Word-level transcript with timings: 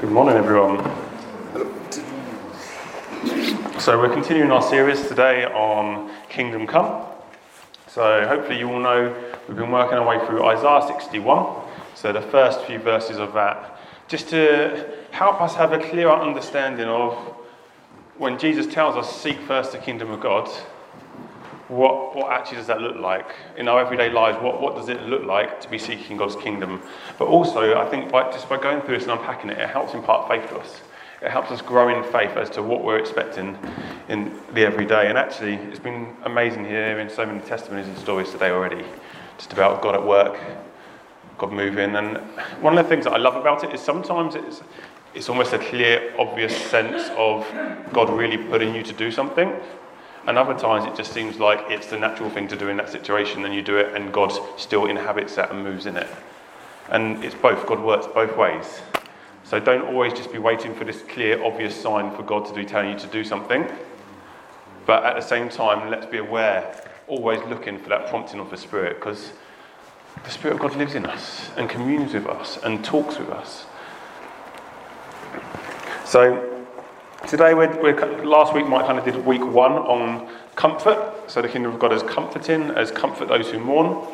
Good 0.00 0.10
morning, 0.10 0.34
everyone. 0.36 0.78
So, 3.78 3.96
we're 3.96 4.12
continuing 4.12 4.50
our 4.50 4.60
series 4.60 5.06
today 5.06 5.44
on 5.44 6.10
Kingdom 6.28 6.66
Come. 6.66 7.06
So, 7.86 8.26
hopefully, 8.26 8.58
you 8.58 8.68
all 8.70 8.80
know 8.80 9.14
we've 9.46 9.56
been 9.56 9.70
working 9.70 9.96
our 9.96 10.06
way 10.06 10.26
through 10.26 10.44
Isaiah 10.44 10.84
61. 10.88 11.62
So, 11.94 12.12
the 12.12 12.20
first 12.20 12.62
few 12.62 12.80
verses 12.80 13.18
of 13.18 13.34
that, 13.34 13.78
just 14.08 14.28
to 14.30 14.96
help 15.12 15.40
us 15.40 15.54
have 15.54 15.72
a 15.72 15.78
clearer 15.78 16.12
understanding 16.12 16.88
of 16.88 17.14
when 18.18 18.36
Jesus 18.36 18.66
tells 18.66 18.96
us, 18.96 19.22
Seek 19.22 19.38
first 19.42 19.70
the 19.70 19.78
kingdom 19.78 20.10
of 20.10 20.20
God, 20.20 20.50
what, 21.68 22.14
what 22.14 22.30
actually 22.30 22.58
does 22.58 22.66
that 22.66 22.80
look 22.80 22.96
like 22.96 23.34
in 23.56 23.68
our 23.68 23.80
everyday 23.80 24.10
lives? 24.10 24.38
What, 24.42 24.60
what 24.60 24.76
does 24.76 24.88
it 24.88 25.02
look 25.02 25.24
like 25.24 25.60
to 25.62 25.70
be 25.70 25.78
seeking 25.78 26.16
God's 26.16 26.36
kingdom? 26.36 26.82
But 27.18 27.28
also, 27.28 27.78
I 27.78 27.88
think 27.88 28.10
by, 28.10 28.30
just 28.30 28.48
by 28.48 28.58
going 28.58 28.82
through 28.82 28.98
this 28.98 29.08
and 29.08 29.18
unpacking 29.18 29.50
it, 29.50 29.58
it 29.58 29.68
helps 29.68 29.94
impart 29.94 30.28
faith 30.28 30.48
to 30.50 30.58
us. 30.58 30.80
It 31.22 31.30
helps 31.30 31.50
us 31.50 31.62
grow 31.62 31.88
in 31.88 32.04
faith 32.12 32.36
as 32.36 32.50
to 32.50 32.62
what 32.62 32.84
we're 32.84 32.98
expecting 32.98 33.56
in 34.08 34.38
the 34.52 34.66
everyday. 34.66 35.08
And 35.08 35.16
actually, 35.16 35.54
it's 35.54 35.78
been 35.78 36.14
amazing 36.24 36.66
hearing 36.66 37.08
so 37.08 37.24
many 37.24 37.40
testimonies 37.40 37.88
and 37.88 37.96
stories 37.96 38.30
today 38.30 38.50
already, 38.50 38.84
just 39.38 39.52
about 39.54 39.80
God 39.80 39.94
at 39.94 40.04
work, 40.04 40.38
God 41.38 41.50
moving. 41.50 41.96
And 41.96 42.18
one 42.60 42.76
of 42.76 42.84
the 42.84 42.88
things 42.90 43.04
that 43.04 43.14
I 43.14 43.16
love 43.16 43.36
about 43.36 43.64
it 43.64 43.72
is 43.72 43.80
sometimes 43.80 44.34
it's, 44.34 44.60
it's 45.14 45.30
almost 45.30 45.54
a 45.54 45.58
clear, 45.58 46.14
obvious 46.18 46.54
sense 46.54 47.08
of 47.16 47.46
God 47.94 48.10
really 48.10 48.36
putting 48.36 48.74
you 48.74 48.82
to 48.82 48.92
do 48.92 49.10
something. 49.10 49.50
And 50.26 50.38
other 50.38 50.58
times 50.58 50.86
it 50.86 50.96
just 50.96 51.12
seems 51.12 51.38
like 51.38 51.70
it's 51.70 51.88
the 51.88 51.98
natural 51.98 52.30
thing 52.30 52.48
to 52.48 52.56
do 52.56 52.68
in 52.68 52.76
that 52.78 52.88
situation, 52.88 53.44
and 53.44 53.54
you 53.54 53.62
do 53.62 53.76
it, 53.76 53.94
and 53.94 54.12
God 54.12 54.32
still 54.58 54.86
inhabits 54.86 55.34
that 55.34 55.50
and 55.50 55.62
moves 55.62 55.86
in 55.86 55.96
it. 55.96 56.08
And 56.88 57.22
it's 57.24 57.34
both. 57.34 57.66
God 57.66 57.80
works 57.80 58.06
both 58.06 58.36
ways. 58.36 58.80
So 59.44 59.60
don't 59.60 59.82
always 59.82 60.14
just 60.14 60.32
be 60.32 60.38
waiting 60.38 60.74
for 60.74 60.84
this 60.84 61.02
clear, 61.02 61.42
obvious 61.44 61.78
sign 61.78 62.10
for 62.16 62.22
God 62.22 62.46
to 62.46 62.54
be 62.54 62.64
telling 62.64 62.92
you 62.92 62.98
to 62.98 63.06
do 63.08 63.22
something. 63.24 63.66
But 64.86 65.04
at 65.04 65.14
the 65.16 65.22
same 65.22 65.50
time, 65.50 65.90
let's 65.90 66.06
be 66.06 66.18
aware, 66.18 66.88
always 67.06 67.40
looking 67.44 67.78
for 67.78 67.90
that 67.90 68.08
prompting 68.08 68.40
of 68.40 68.50
the 68.50 68.56
Spirit, 68.56 68.96
because 68.96 69.32
the 70.22 70.30
Spirit 70.30 70.54
of 70.54 70.60
God 70.60 70.76
lives 70.76 70.94
in 70.94 71.04
us 71.04 71.50
and 71.56 71.68
communes 71.68 72.14
with 72.14 72.26
us 72.26 72.58
and 72.62 72.82
talks 72.82 73.18
with 73.18 73.28
us. 73.28 73.66
So 76.06 76.53
Today, 77.28 77.54
we're, 77.54 77.80
we're, 77.80 78.24
last 78.26 78.52
week, 78.52 78.68
Mike 78.68 78.84
kind 78.84 78.98
of 78.98 79.04
did 79.06 79.24
week 79.24 79.40
one 79.40 79.72
on 79.72 80.28
comfort. 80.56 81.30
So 81.30 81.40
the 81.40 81.48
kingdom 81.48 81.72
of 81.72 81.80
God 81.80 81.90
is 81.90 82.02
comforting, 82.02 82.64
as 82.72 82.90
comfort 82.90 83.28
those 83.28 83.50
who 83.50 83.58
mourn. 83.58 84.06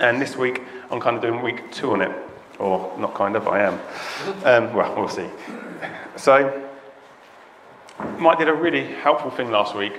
And 0.00 0.22
this 0.22 0.34
week, 0.34 0.62
I'm 0.90 1.00
kind 1.00 1.16
of 1.16 1.22
doing 1.22 1.42
week 1.42 1.70
two 1.70 1.92
on 1.92 2.00
it. 2.00 2.10
Or 2.58 2.96
not 2.98 3.14
kind 3.14 3.36
of, 3.36 3.46
I 3.46 3.64
am. 3.64 3.74
Um, 4.42 4.74
well, 4.74 4.94
we'll 4.96 5.08
see. 5.08 5.28
So, 6.16 6.66
Mike 8.18 8.38
did 8.38 8.48
a 8.48 8.54
really 8.54 8.86
helpful 8.86 9.30
thing 9.30 9.50
last 9.50 9.76
week 9.76 9.94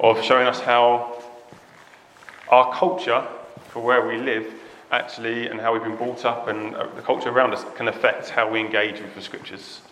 of 0.00 0.20
showing 0.24 0.48
us 0.48 0.58
how 0.58 1.22
our 2.48 2.74
culture, 2.74 3.24
for 3.68 3.80
where 3.80 4.04
we 4.04 4.18
live, 4.18 4.52
actually, 4.90 5.46
and 5.46 5.60
how 5.60 5.72
we've 5.72 5.84
been 5.84 5.96
brought 5.96 6.24
up, 6.24 6.48
and 6.48 6.74
the 6.74 7.02
culture 7.02 7.28
around 7.28 7.52
us 7.52 7.64
can 7.76 7.86
affect 7.86 8.30
how 8.30 8.50
we 8.50 8.58
engage 8.58 9.00
with 9.00 9.14
the 9.14 9.22
scriptures 9.22 9.82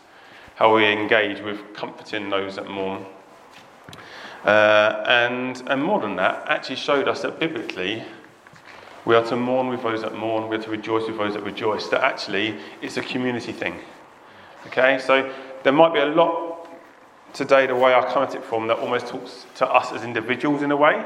how 0.62 0.72
we 0.72 0.86
engage 0.86 1.41
with 1.41 1.58
comforting 1.74 2.30
those 2.30 2.55
that 2.55 2.68
mourn. 2.68 3.05
Uh, 4.44 5.02
and, 5.08 5.60
and 5.66 5.82
more 5.82 6.00
than 6.00 6.14
that, 6.14 6.46
actually 6.46 6.77
showed 6.77 7.08
us 7.08 7.22
that 7.22 7.41
biblically, 7.41 8.00
we 9.05 9.16
are 9.16 9.24
to 9.24 9.34
mourn 9.34 9.66
with 9.66 9.83
those 9.83 10.02
that 10.02 10.14
mourn, 10.14 10.48
we 10.48 10.55
are 10.55 10.62
to 10.62 10.70
rejoice 10.70 11.08
with 11.08 11.18
those 11.18 11.34
that 11.34 11.42
rejoice. 11.42 11.88
That 11.88 12.05
actually 12.05 12.60
it's 12.80 12.96
a 12.96 13.02
community 13.02 13.50
thing. 13.50 13.74
Okay, 14.68 15.00
so 15.00 15.34
there 15.64 15.72
might 15.72 15.92
be 15.92 15.98
a 15.98 16.06
lot 16.06 16.68
today, 17.33 17.66
the 17.66 17.74
way 17.74 17.92
I 17.92 18.00
come 18.12 18.22
at 18.22 18.36
it 18.36 18.44
from, 18.44 18.68
that 18.68 18.78
almost 18.78 19.08
talks 19.08 19.46
to 19.56 19.66
us 19.66 19.90
as 19.90 20.05
individuals 20.05 20.62
in 20.62 20.70
a 20.70 20.77
way, 20.77 21.05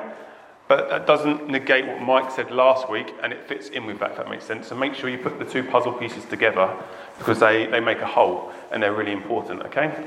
but 0.68 0.90
that 0.90 1.06
doesn't 1.06 1.48
negate 1.48 1.86
what 1.86 2.02
Mike 2.02 2.30
said 2.30 2.50
last 2.50 2.90
week, 2.90 3.14
and 3.22 3.32
it 3.32 3.48
fits 3.48 3.70
in 3.70 3.86
with 3.86 4.00
that, 4.00 4.10
if 4.10 4.16
that 4.18 4.28
makes 4.28 4.44
sense. 4.44 4.66
So 4.66 4.76
make 4.76 4.94
sure 4.94 5.08
you 5.08 5.16
put 5.16 5.38
the 5.38 5.46
two 5.46 5.64
puzzle 5.64 5.94
pieces 5.94 6.26
together 6.26 6.76
because 7.18 7.38
they, 7.40 7.66
they 7.66 7.80
make 7.80 7.98
a 7.98 8.06
whole 8.06 8.52
and 8.70 8.82
they're 8.82 8.94
really 8.94 9.12
important, 9.12 9.62
okay? 9.62 10.06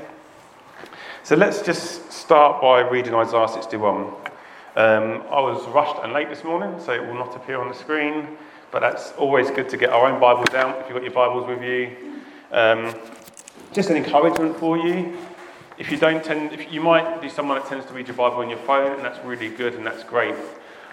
So 1.22 1.36
let's 1.36 1.62
just 1.62 2.10
start 2.12 2.60
by 2.60 2.80
reading 2.80 3.14
Isaiah 3.14 3.48
61. 3.48 4.06
Um, 4.76 5.22
I 5.30 5.40
was 5.40 5.66
rushed 5.68 6.02
and 6.02 6.12
late 6.12 6.28
this 6.28 6.44
morning, 6.44 6.80
so 6.80 6.92
it 6.92 7.04
will 7.06 7.14
not 7.14 7.34
appear 7.36 7.60
on 7.60 7.68
the 7.68 7.74
screen, 7.74 8.38
but 8.70 8.80
that's 8.80 9.12
always 9.12 9.50
good 9.50 9.68
to 9.70 9.76
get 9.76 9.90
our 9.90 10.06
own 10.06 10.20
Bibles 10.20 10.54
out 10.54 10.78
if 10.80 10.86
you've 10.86 10.94
got 10.94 11.02
your 11.02 11.12
Bibles 11.12 11.48
with 11.48 11.62
you. 11.62 11.96
Um, 12.52 12.94
just 13.72 13.90
an 13.90 13.96
encouragement 13.96 14.56
for 14.56 14.78
you 14.78 15.16
if 15.80 15.90
you 15.90 15.96
don't 15.96 16.22
tend, 16.22 16.52
if 16.52 16.70
you 16.70 16.82
might 16.82 17.22
be 17.22 17.30
someone 17.30 17.58
that 17.58 17.66
tends 17.66 17.86
to 17.86 17.94
read 17.94 18.06
your 18.06 18.14
Bible 18.14 18.36
on 18.36 18.50
your 18.50 18.58
phone, 18.58 18.92
and 18.92 19.02
that's 19.02 19.18
really 19.24 19.48
good 19.48 19.74
and 19.74 19.86
that's 19.86 20.04
great. 20.04 20.34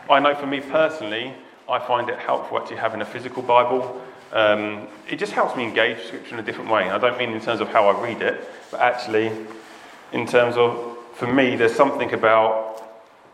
I 0.10 0.18
know 0.20 0.34
for 0.34 0.48
me 0.48 0.62
personally, 0.62 1.34
I 1.68 1.78
find 1.78 2.10
it 2.10 2.18
helpful 2.18 2.58
actually 2.58 2.78
having 2.78 3.02
a 3.02 3.06
physical 3.06 3.44
Bible. 3.44 4.02
Um, 4.32 4.88
it 5.10 5.18
just 5.18 5.32
helps 5.32 5.56
me 5.56 5.64
engage 5.64 6.06
Scripture 6.06 6.34
in 6.34 6.40
a 6.40 6.44
different 6.44 6.70
way. 6.70 6.90
I 6.90 6.98
don't 6.98 7.18
mean 7.18 7.32
in 7.32 7.42
terms 7.42 7.62
of 7.62 7.70
how 7.70 7.88
I 7.88 8.02
read 8.04 8.22
it, 8.22 8.48
but 8.72 8.82
actually 8.82 9.32
in 10.12 10.26
terms 10.26 10.58
of, 10.58 10.98
for 11.14 11.32
me, 11.32 11.56
there's 11.56 11.76
something 11.76 12.14
about, 12.14 12.84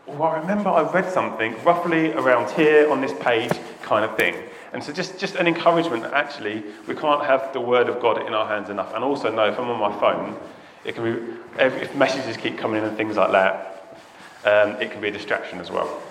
well, 0.06 0.24
I 0.24 0.38
remember 0.38 0.70
I 0.70 0.82
read 0.92 1.10
something 1.10 1.54
roughly 1.64 2.12
around 2.12 2.50
here 2.52 2.90
on 2.90 3.00
this 3.00 3.12
page 3.20 3.52
kind 3.82 4.04
of 4.04 4.16
thing. 4.16 4.36
And 4.72 4.82
so 4.82 4.92
just, 4.92 5.18
just 5.18 5.36
an 5.36 5.46
encouragement 5.46 6.02
that 6.02 6.14
actually 6.14 6.64
we 6.86 6.94
can't 6.94 7.24
have 7.24 7.52
the 7.52 7.60
Word 7.60 7.88
of 7.88 8.00
God 8.00 8.26
in 8.26 8.34
our 8.34 8.46
hands 8.46 8.70
enough. 8.70 8.92
And 8.94 9.04
also 9.04 9.32
know 9.32 9.46
if 9.46 9.58
I'm 9.58 9.68
on 9.68 9.78
my 9.78 10.00
phone, 10.00 10.36
it 10.84 10.94
can 10.94 11.04
be, 11.04 11.34
if 11.58 11.94
messages 11.94 12.36
keep 12.36 12.58
coming 12.58 12.82
in 12.82 12.84
and 12.88 12.96
things 12.96 13.16
like 13.16 13.32
that, 13.32 13.98
um, 14.44 14.80
it 14.82 14.90
can 14.90 15.00
be 15.00 15.08
a 15.08 15.12
distraction 15.12 15.60
as 15.60 15.70
well. 15.70 16.02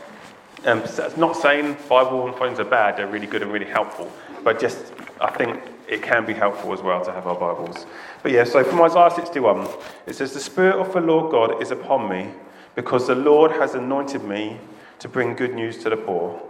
Um, 0.66 0.86
so 0.88 1.02
that's 1.02 1.18
not 1.18 1.36
saying 1.36 1.78
Bible 1.90 2.26
and 2.26 2.36
phones 2.36 2.60
are 2.60 2.66
bad, 2.66 2.96
they're 2.96 3.08
really 3.08 3.28
good 3.28 3.42
and 3.42 3.52
really 3.52 3.66
helpful, 3.66 4.10
but 4.46 4.60
just 4.62 4.94
I 5.20 5.30
think 5.30 5.62
it 5.90 6.02
can 6.02 6.26
be 6.26 6.34
helpful 6.34 6.72
as 6.74 6.82
well 6.82 7.04
to 7.04 7.12
have 7.12 7.28
our 7.28 7.36
Bibles. 7.36 7.86
But 8.22 8.32
yeah, 8.32 8.46
so 8.46 8.64
from 8.64 8.82
Isaiah 8.82 9.12
61, 9.12 9.68
it 10.08 10.16
says, 10.16 10.34
The 10.34 10.40
Spirit 10.40 10.76
of 10.76 10.94
the 10.94 11.02
Lord 11.02 11.32
God 11.32 11.62
is 11.62 11.72
upon 11.72 12.10
me, 12.10 12.30
because 12.76 13.08
the 13.08 13.16
Lord 13.16 13.52
has 13.52 13.76
anointed 13.76 14.24
me 14.24 14.58
to 15.00 15.10
bring 15.10 15.36
good 15.36 15.54
news 15.54 15.78
to 15.84 15.90
the 15.90 15.98
poor. 15.98 16.42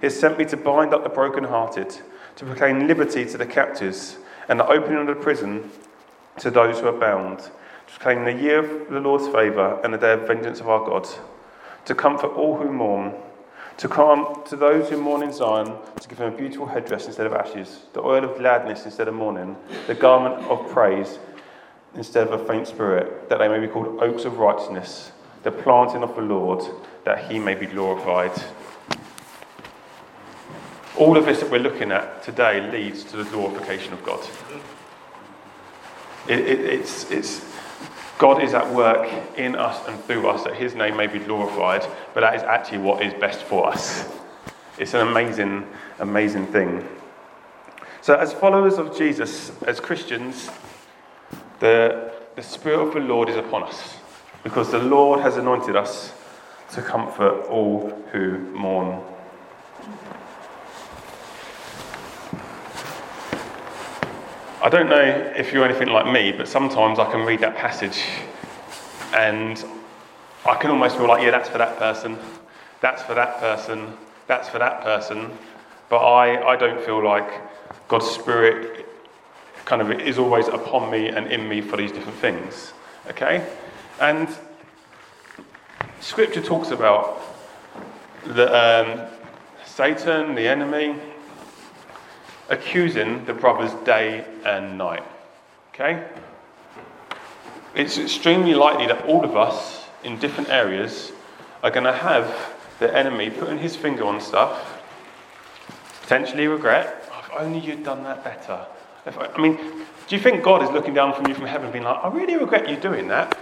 He 0.00 0.06
has 0.06 0.18
sent 0.18 0.36
me 0.36 0.44
to 0.46 0.56
bind 0.56 0.92
up 0.92 1.04
the 1.04 1.08
brokenhearted, 1.08 1.96
to 2.36 2.44
proclaim 2.44 2.88
liberty 2.88 3.24
to 3.24 3.38
the 3.38 3.46
captives, 3.46 4.18
and 4.48 4.58
the 4.58 4.66
opening 4.66 4.98
of 4.98 5.06
the 5.06 5.14
prison 5.14 5.70
to 6.38 6.50
those 6.50 6.80
who 6.80 6.88
are 6.88 6.98
bound, 6.98 7.38
to 7.38 7.50
proclaim 7.86 8.24
the 8.24 8.32
year 8.32 8.58
of 8.58 8.90
the 8.90 9.00
Lord's 9.00 9.28
favour 9.28 9.80
and 9.84 9.94
the 9.94 9.98
day 9.98 10.12
of 10.12 10.26
vengeance 10.26 10.58
of 10.58 10.68
our 10.68 10.84
God, 10.84 11.08
to 11.84 11.94
comfort 11.94 12.32
all 12.34 12.56
who 12.56 12.72
mourn, 12.72 13.14
to 13.76 13.88
come 13.88 14.42
to 14.46 14.56
those 14.56 14.88
who 14.88 14.96
mourn 14.96 15.22
in 15.22 15.32
Zion, 15.32 15.72
to 16.00 16.08
give 16.08 16.18
them 16.18 16.32
a 16.32 16.36
beautiful 16.36 16.66
headdress 16.66 17.06
instead 17.06 17.26
of 17.26 17.32
ashes, 17.32 17.86
the 17.92 18.00
oil 18.00 18.24
of 18.24 18.38
gladness 18.38 18.84
instead 18.84 19.08
of 19.08 19.14
mourning, 19.14 19.56
the 19.86 19.94
garment 19.94 20.44
of 20.44 20.70
praise 20.70 21.18
instead 21.94 22.26
of 22.26 22.40
a 22.40 22.44
faint 22.46 22.66
spirit, 22.68 23.28
that 23.28 23.38
they 23.38 23.48
may 23.48 23.58
be 23.58 23.68
called 23.68 24.00
oaks 24.00 24.24
of 24.24 24.38
righteousness, 24.38 25.12
the 25.42 25.50
planting 25.50 26.02
of 26.02 26.14
the 26.16 26.22
Lord, 26.22 26.64
that 27.04 27.30
he 27.30 27.38
may 27.38 27.54
be 27.54 27.66
glorified. 27.66 28.32
All 30.96 31.16
of 31.16 31.26
this 31.26 31.40
that 31.40 31.50
we're 31.50 31.58
looking 31.58 31.90
at 31.90 32.22
today 32.22 32.70
leads 32.70 33.02
to 33.04 33.16
the 33.16 33.24
glorification 33.24 33.92
of 33.92 34.04
God. 34.04 34.20
It, 36.28 36.38
it, 36.38 36.60
it's, 36.60 37.10
it's, 37.10 37.53
God 38.18 38.42
is 38.42 38.54
at 38.54 38.72
work 38.72 39.08
in 39.36 39.56
us 39.56 39.86
and 39.88 40.02
through 40.04 40.28
us 40.28 40.44
that 40.44 40.54
his 40.54 40.74
name 40.74 40.96
may 40.96 41.06
be 41.06 41.18
glorified, 41.18 41.84
but 42.14 42.20
that 42.20 42.34
is 42.34 42.42
actually 42.42 42.78
what 42.78 43.02
is 43.02 43.12
best 43.14 43.42
for 43.42 43.66
us. 43.66 44.08
It's 44.78 44.94
an 44.94 45.06
amazing, 45.06 45.66
amazing 45.98 46.46
thing. 46.48 46.86
So, 48.00 48.14
as 48.14 48.32
followers 48.32 48.78
of 48.78 48.96
Jesus, 48.96 49.50
as 49.62 49.80
Christians, 49.80 50.50
the, 51.60 52.12
the 52.36 52.42
Spirit 52.42 52.80
of 52.80 52.94
the 52.94 53.00
Lord 53.00 53.28
is 53.28 53.36
upon 53.36 53.62
us 53.62 53.96
because 54.42 54.70
the 54.70 54.78
Lord 54.78 55.20
has 55.20 55.36
anointed 55.36 55.74
us 55.74 56.12
to 56.72 56.82
comfort 56.82 57.46
all 57.48 57.90
who 58.12 58.38
mourn. 58.52 59.00
I 64.64 64.70
don't 64.70 64.88
know 64.88 65.02
if 65.36 65.52
you're 65.52 65.66
anything 65.66 65.88
like 65.88 66.10
me, 66.10 66.32
but 66.32 66.48
sometimes 66.48 66.98
I 66.98 67.04
can 67.12 67.26
read 67.26 67.40
that 67.40 67.54
passage 67.54 68.02
and 69.12 69.62
I 70.46 70.54
can 70.54 70.70
almost 70.70 70.96
feel 70.96 71.06
like, 71.06 71.22
yeah, 71.22 71.32
that's 71.32 71.50
for 71.50 71.58
that 71.58 71.78
person, 71.78 72.16
that's 72.80 73.02
for 73.02 73.12
that 73.12 73.38
person, 73.40 73.92
that's 74.26 74.48
for 74.48 74.58
that 74.58 74.80
person. 74.80 75.30
But 75.90 75.98
I, 75.98 76.52
I 76.52 76.56
don't 76.56 76.80
feel 76.80 77.04
like 77.04 77.28
God's 77.88 78.06
Spirit 78.06 78.88
kind 79.66 79.82
of 79.82 79.90
is 80.00 80.16
always 80.16 80.48
upon 80.48 80.90
me 80.90 81.08
and 81.08 81.30
in 81.30 81.46
me 81.46 81.60
for 81.60 81.76
these 81.76 81.92
different 81.92 82.16
things. 82.20 82.72
Okay? 83.10 83.46
And 84.00 84.30
Scripture 86.00 86.40
talks 86.40 86.70
about 86.70 87.20
the, 88.24 88.48
um, 88.48 89.10
Satan, 89.66 90.34
the 90.34 90.48
enemy, 90.48 90.98
accusing 92.48 93.24
the 93.24 93.34
brothers 93.34 93.72
day 93.84 94.24
and 94.44 94.76
night. 94.78 95.02
Okay? 95.72 96.06
It's 97.74 97.98
extremely 97.98 98.54
likely 98.54 98.86
that 98.86 99.04
all 99.06 99.24
of 99.24 99.36
us 99.36 99.84
in 100.04 100.18
different 100.18 100.50
areas 100.50 101.12
are 101.62 101.70
going 101.70 101.84
to 101.84 101.92
have 101.92 102.54
the 102.78 102.94
enemy 102.96 103.30
putting 103.30 103.58
his 103.58 103.74
finger 103.74 104.04
on 104.04 104.20
stuff, 104.20 104.82
potentially 106.02 106.46
regret. 106.46 107.10
Oh, 107.10 107.18
if 107.20 107.40
only 107.40 107.58
you'd 107.58 107.82
done 107.82 108.04
that 108.04 108.22
better. 108.22 108.66
If 109.06 109.18
I, 109.18 109.26
I 109.26 109.40
mean, 109.40 109.56
do 109.56 110.16
you 110.16 110.20
think 110.20 110.42
God 110.42 110.62
is 110.62 110.70
looking 110.70 110.94
down 110.94 111.14
from 111.14 111.26
you 111.26 111.34
from 111.34 111.46
heaven, 111.46 111.72
being 111.72 111.84
like, 111.84 112.04
I 112.04 112.08
really 112.08 112.36
regret 112.36 112.68
you 112.68 112.76
doing 112.76 113.08
that? 113.08 113.38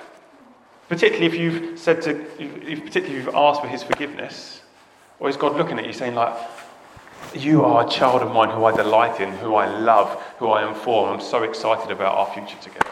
Particularly 0.88 1.26
if 1.26 1.34
you've 1.34 1.78
said 1.78 2.02
to, 2.02 2.20
if, 2.40 2.84
particularly 2.84 3.16
if 3.16 3.26
you've 3.26 3.34
asked 3.34 3.60
for 3.60 3.69
his 3.69 3.82
forgiveness. 3.82 4.60
Or 5.19 5.28
is 5.28 5.37
God 5.37 5.56
looking 5.56 5.78
at 5.78 5.87
you 5.87 5.93
saying, 5.93 6.14
like, 6.14 6.34
you 7.34 7.64
are 7.64 7.87
a 7.87 7.90
child 7.90 8.23
of 8.23 8.32
mine 8.32 8.50
who 8.50 8.64
I 8.64 8.75
delight 8.75 9.20
in, 9.20 9.32
who 9.32 9.55
I 9.55 9.67
love, 9.67 10.20
who 10.38 10.49
I 10.49 10.62
am 10.62 10.75
for, 10.75 11.08
I'm 11.08 11.20
so 11.20 11.43
excited 11.43 11.90
about 11.90 12.14
our 12.17 12.32
future 12.34 12.58
together. 12.61 12.90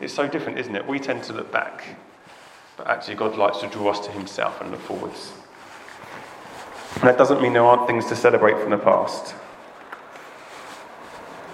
It's 0.00 0.14
so 0.14 0.28
different, 0.28 0.58
isn't 0.58 0.74
it? 0.74 0.86
We 0.86 0.98
tend 0.98 1.24
to 1.24 1.32
look 1.32 1.50
back, 1.50 1.96
but 2.76 2.86
actually, 2.86 3.16
God 3.16 3.36
likes 3.36 3.58
to 3.58 3.66
draw 3.68 3.90
us 3.90 4.00
to 4.06 4.12
Himself 4.12 4.60
and 4.60 4.70
look 4.70 4.80
forwards. 4.80 5.32
And 6.94 7.04
that 7.04 7.18
doesn't 7.18 7.42
mean 7.42 7.52
there 7.52 7.64
aren't 7.64 7.86
things 7.86 8.06
to 8.06 8.16
celebrate 8.16 8.58
from 8.58 8.70
the 8.70 8.78
past 8.78 9.34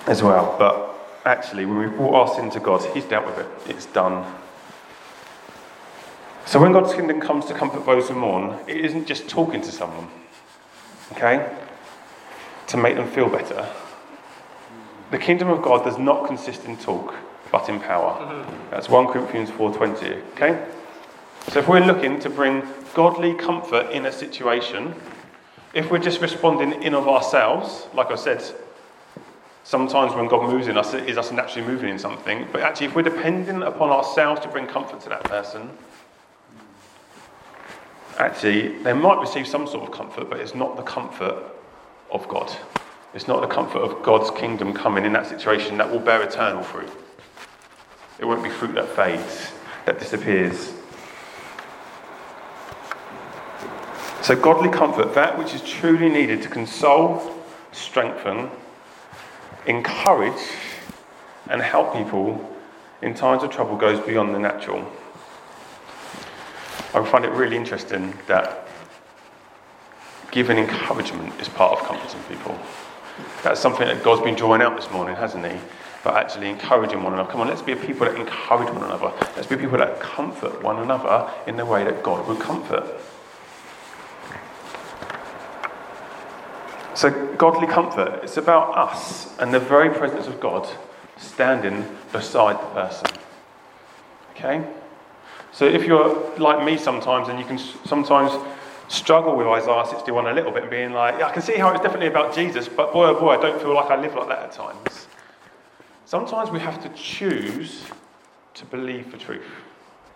as 0.07 0.23
well, 0.23 0.55
but 0.59 0.95
actually, 1.25 1.65
when 1.65 1.79
we've 1.79 1.97
brought 1.97 2.15
our 2.15 2.35
sin 2.35 2.51
to 2.51 2.61
God, 2.61 2.85
He's 2.93 3.05
dealt 3.05 3.27
with 3.27 3.39
it, 3.39 3.47
it's 3.67 3.87
done. 3.87 4.25
So 6.45 6.61
when 6.61 6.73
God's 6.73 6.93
kingdom 6.93 7.21
comes 7.21 7.47
to 7.47 7.55
comfort 7.55 7.87
those 7.87 8.09
who 8.09 8.15
mourn, 8.15 8.59
it 8.69 8.77
isn't 8.77 9.07
just 9.07 9.29
talking 9.29 9.63
to 9.63 9.73
someone, 9.73 10.09
okay, 11.13 11.51
to 12.69 12.77
make 12.77 12.97
them 12.97 13.11
feel 13.11 13.29
better. 13.29 13.69
The 15.11 15.19
kingdom 15.19 15.49
of 15.49 15.63
God 15.63 15.85
does 15.85 15.99
not 15.99 16.27
consist 16.27 16.65
in 16.65 16.77
talk, 16.77 17.15
but 17.53 17.69
in 17.69 17.79
power. 17.81 18.19
Mm-hmm. 18.19 18.71
That's 18.71 18.89
1 18.89 19.07
Corinthians 19.09 19.51
4:20, 19.51 20.23
okay? 20.33 20.67
So 21.49 21.59
if 21.59 21.69
we're 21.69 21.85
looking 21.85 22.19
to 22.21 22.31
bring 22.31 22.63
godly 22.95 23.35
comfort 23.35 23.91
in 23.91 24.07
a 24.07 24.13
situation, 24.13 24.95
if 25.75 25.91
we're 25.91 25.99
just 25.99 26.21
responding 26.21 26.83
in 26.83 26.95
of 26.95 27.07
ourselves, 27.07 27.87
like 27.95 28.11
I 28.11 28.15
said, 28.15 28.43
sometimes 29.65 30.15
when 30.15 30.27
God 30.29 30.51
moves 30.51 30.69
in 30.69 30.79
us, 30.79 30.95
it 30.95 31.09
is 31.09 31.19
us 31.19 31.33
naturally 31.33 31.67
moving 31.67 31.91
in 31.91 31.99
something. 31.99 32.47
But 32.51 32.63
actually, 32.63 32.87
if 32.87 32.95
we're 32.95 33.03
depending 33.03 33.63
upon 33.63 33.91
ourselves 33.91 34.41
to 34.43 34.49
bring 34.49 34.67
comfort 34.67 35.01
to 35.03 35.09
that 35.11 35.25
person, 35.25 35.71
actually, 38.19 38.79
they 38.83 38.93
might 38.93 39.21
receive 39.21 39.47
some 39.47 39.67
sort 39.67 39.85
of 39.85 39.91
comfort, 39.93 40.31
but 40.31 40.41
it's 40.41 40.55
not 40.55 40.77
the 40.77 40.83
comfort 40.83 41.43
of 42.15 42.27
God. 42.29 42.51
It's 43.13 43.29
not 43.29 43.43
the 43.43 43.47
comfort 43.47 43.81
of 43.81 44.03
God's 44.03 44.31
kingdom 44.31 44.73
coming 44.73 45.05
in 45.05 45.13
that 45.13 45.27
situation 45.27 45.77
that 45.79 45.91
will 45.91 45.99
bear 45.99 46.23
eternal 46.23 46.63
fruit. 46.63 46.91
It 48.19 48.25
won't 48.25 48.43
be 48.43 48.49
fruit 48.49 48.75
that 48.77 48.89
fades, 48.89 49.53
that 49.85 49.99
disappears. 49.99 50.73
So, 54.23 54.35
godly 54.35 54.71
comfort, 54.71 55.15
that 55.15 55.39
which 55.39 55.53
is 55.53 55.61
truly 55.61 56.09
needed 56.09 56.41
to 56.43 56.49
console, 56.49 57.39
strengthen, 57.73 58.51
encourage, 59.67 60.41
and 61.51 61.61
help 61.61 61.93
people 61.95 62.51
in 63.03 63.15
times 63.15 63.43
of 63.43 63.51
trouble, 63.51 63.77
goes 63.77 64.01
beyond 64.01 64.35
the 64.35 64.39
natural. 64.39 64.91
I 66.95 67.05
find 67.05 67.25
it 67.25 67.33
really 67.33 67.57
interesting 67.57 68.15
that 68.29 68.64
giving 70.35 70.59
encouragement 70.59 71.33
is 71.41 71.49
part 71.49 71.79
of 71.79 71.87
comforting 71.87 72.21
people. 72.25 72.59
That's 73.45 73.61
something 73.61 73.87
that 73.87 74.03
God's 74.03 74.21
been 74.21 74.35
drawing 74.35 74.63
out 74.63 74.77
this 74.77 74.91
morning, 74.91 75.15
hasn't 75.15 75.47
He? 75.47 75.57
But 76.03 76.17
actually 76.17 76.51
encouraging 76.51 77.05
one 77.05 77.15
another. 77.15 77.31
Come 77.31 77.41
on, 77.41 77.47
let's 77.47 77.63
be 77.63 77.71
a 77.71 77.77
people 77.77 78.05
that 78.07 78.17
encourage 78.17 78.69
one 78.69 78.83
another. 78.83 79.13
Let's 79.37 79.47
be 79.47 79.57
people 79.57 79.79
that 79.79 80.01
comfort 80.01 80.61
one 80.61 80.81
another 80.81 81.33
in 81.47 81.57
the 81.57 81.65
way 81.65 81.85
that 81.85 82.03
God 82.03 82.27
would 82.27 82.41
comfort. 82.41 82.85
So, 86.95 87.11
godly 87.37 87.69
comfort, 87.69 88.25
it's 88.25 88.37
about 88.37 88.77
us 88.77 89.39
and 89.39 89.55
the 89.55 89.61
very 89.61 89.91
presence 89.91 90.27
of 90.27 90.41
God 90.41 90.69
standing 91.17 91.87
beside 92.13 92.57
the 92.57 92.67
person. 92.67 93.07
Okay? 94.33 94.65
So 95.53 95.65
if 95.65 95.85
you're 95.85 96.37
like 96.39 96.65
me 96.65 96.77
sometimes, 96.77 97.29
and 97.29 97.39
you 97.39 97.45
can 97.45 97.59
sometimes 97.59 98.33
struggle 98.89 99.37
with 99.37 99.47
Isaiah 99.47 99.87
61 99.87 100.27
a 100.27 100.33
little 100.33 100.53
bit, 100.53 100.63
and 100.63 100.71
being 100.71 100.93
like, 100.93 101.19
yeah, 101.19 101.27
I 101.27 101.33
can 101.33 101.43
see 101.43 101.55
how 101.55 101.71
it's 101.71 101.81
definitely 101.81 102.09
about 102.09 102.35
Jesus, 102.35 102.69
but 102.69 102.93
boy, 102.93 103.07
oh 103.07 103.19
boy, 103.19 103.31
I 103.31 103.41
don't 103.41 103.61
feel 103.61 103.75
like 103.75 103.91
I 103.91 103.97
live 103.97 104.15
like 104.15 104.29
that 104.29 104.39
at 104.41 104.53
times. 104.53 105.09
Sometimes 106.05 106.51
we 106.51 106.61
have 106.61 106.83
to 106.83 106.89
choose 106.91 107.85
to 108.55 108.65
believe 108.67 109.11
the 109.11 109.19
truth. 109.19 109.47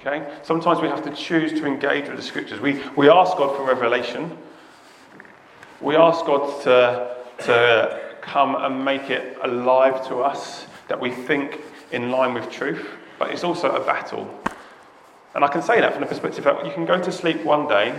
Okay? 0.00 0.32
Sometimes 0.42 0.80
we 0.80 0.88
have 0.88 1.02
to 1.04 1.14
choose 1.14 1.52
to 1.52 1.66
engage 1.66 2.06
with 2.08 2.16
the 2.16 2.22
scriptures. 2.22 2.60
We, 2.60 2.80
we 2.96 3.08
ask 3.08 3.36
God 3.36 3.56
for 3.56 3.64
revelation. 3.64 4.36
We 5.80 5.96
ask 5.96 6.24
God 6.24 6.62
to, 6.64 7.44
to 7.44 8.00
come 8.20 8.54
and 8.56 8.84
make 8.84 9.10
it 9.10 9.38
alive 9.42 10.06
to 10.08 10.18
us, 10.18 10.66
that 10.88 11.00
we 11.00 11.10
think 11.10 11.60
in 11.90 12.10
line 12.10 12.34
with 12.34 12.50
truth. 12.50 12.86
But 13.18 13.30
it's 13.30 13.44
also 13.44 13.70
a 13.70 13.84
battle. 13.84 14.32
And 15.34 15.44
I 15.44 15.48
can 15.48 15.62
say 15.62 15.80
that 15.80 15.92
from 15.92 16.02
the 16.02 16.06
perspective 16.06 16.44
that 16.44 16.64
you 16.64 16.72
can 16.72 16.84
go 16.84 17.00
to 17.00 17.12
sleep 17.12 17.44
one 17.44 17.66
day 17.66 17.94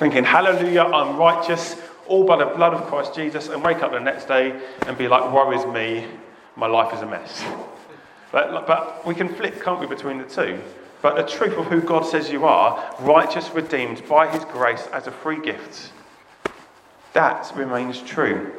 thinking, 0.00 0.24
Hallelujah, 0.24 0.82
I'm 0.82 1.16
righteous, 1.18 1.76
all 2.08 2.24
by 2.24 2.38
the 2.38 2.46
blood 2.46 2.72
of 2.72 2.86
Christ 2.86 3.14
Jesus, 3.14 3.48
and 3.48 3.62
wake 3.62 3.82
up 3.82 3.92
the 3.92 4.00
next 4.00 4.26
day 4.26 4.58
and 4.86 4.96
be 4.98 5.06
like, 5.06 5.30
Woe 5.30 5.52
is 5.52 5.64
me, 5.66 6.06
my 6.56 6.66
life 6.66 6.92
is 6.94 7.02
a 7.02 7.06
mess. 7.06 7.44
But, 8.32 8.66
but 8.66 9.06
we 9.06 9.14
can 9.14 9.28
flip, 9.28 9.62
can't 9.62 9.78
we, 9.78 9.86
between 9.86 10.18
the 10.18 10.24
two? 10.24 10.58
But 11.02 11.16
the 11.16 11.22
truth 11.22 11.56
of 11.56 11.66
who 11.66 11.82
God 11.82 12.06
says 12.06 12.30
you 12.30 12.46
are, 12.46 12.94
righteous, 13.00 13.50
redeemed 13.50 14.06
by 14.08 14.26
his 14.28 14.44
grace 14.46 14.86
as 14.92 15.06
a 15.06 15.10
free 15.10 15.40
gift, 15.40 15.92
that 17.12 17.52
remains 17.54 18.00
true. 18.00 18.54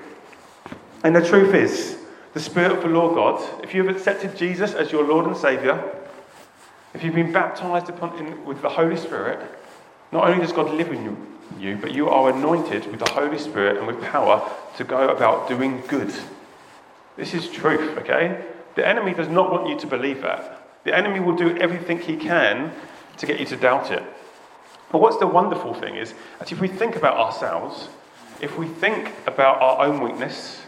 And 1.03 1.15
the 1.15 1.27
truth 1.27 1.55
is, 1.55 1.97
the 2.33 2.39
Spirit 2.39 2.71
of 2.71 2.83
the 2.83 2.89
Lord 2.89 3.15
God, 3.15 3.63
if 3.63 3.73
you've 3.73 3.89
accepted 3.89 4.37
Jesus 4.37 4.73
as 4.73 4.91
your 4.91 5.03
Lord 5.03 5.25
and 5.25 5.35
Saviour, 5.35 5.83
if 6.93 7.03
you've 7.03 7.15
been 7.15 7.31
baptized 7.31 7.89
upon, 7.89 8.45
with 8.45 8.61
the 8.61 8.69
Holy 8.69 8.97
Spirit, 8.97 9.39
not 10.11 10.27
only 10.27 10.39
does 10.39 10.51
God 10.51 10.71
live 10.73 10.91
in 10.91 11.03
you, 11.03 11.30
you, 11.61 11.77
but 11.77 11.93
you 11.93 12.09
are 12.09 12.29
anointed 12.29 12.87
with 12.87 12.99
the 12.99 13.09
Holy 13.11 13.37
Spirit 13.37 13.77
and 13.77 13.87
with 13.87 14.01
power 14.01 14.49
to 14.77 14.83
go 14.83 15.09
about 15.09 15.47
doing 15.47 15.81
good. 15.87 16.13
This 17.15 17.33
is 17.33 17.49
truth, 17.49 17.97
okay? 17.99 18.43
The 18.75 18.87
enemy 18.87 19.13
does 19.13 19.27
not 19.27 19.51
want 19.51 19.69
you 19.69 19.77
to 19.79 19.87
believe 19.87 20.21
that. 20.21 20.67
The 20.83 20.95
enemy 20.95 21.19
will 21.19 21.35
do 21.35 21.55
everything 21.57 21.99
he 21.99 22.17
can 22.17 22.73
to 23.17 23.25
get 23.25 23.39
you 23.39 23.45
to 23.47 23.57
doubt 23.57 23.91
it. 23.91 24.03
But 24.91 24.99
what's 24.99 25.17
the 25.17 25.27
wonderful 25.27 25.73
thing 25.73 25.95
is, 25.95 26.13
that 26.39 26.51
if 26.51 26.59
we 26.59 26.67
think 26.67 26.95
about 26.95 27.17
ourselves, 27.17 27.87
if 28.41 28.57
we 28.57 28.67
think 28.67 29.13
about 29.27 29.61
our 29.61 29.85
own 29.85 30.01
weakness, 30.01 30.61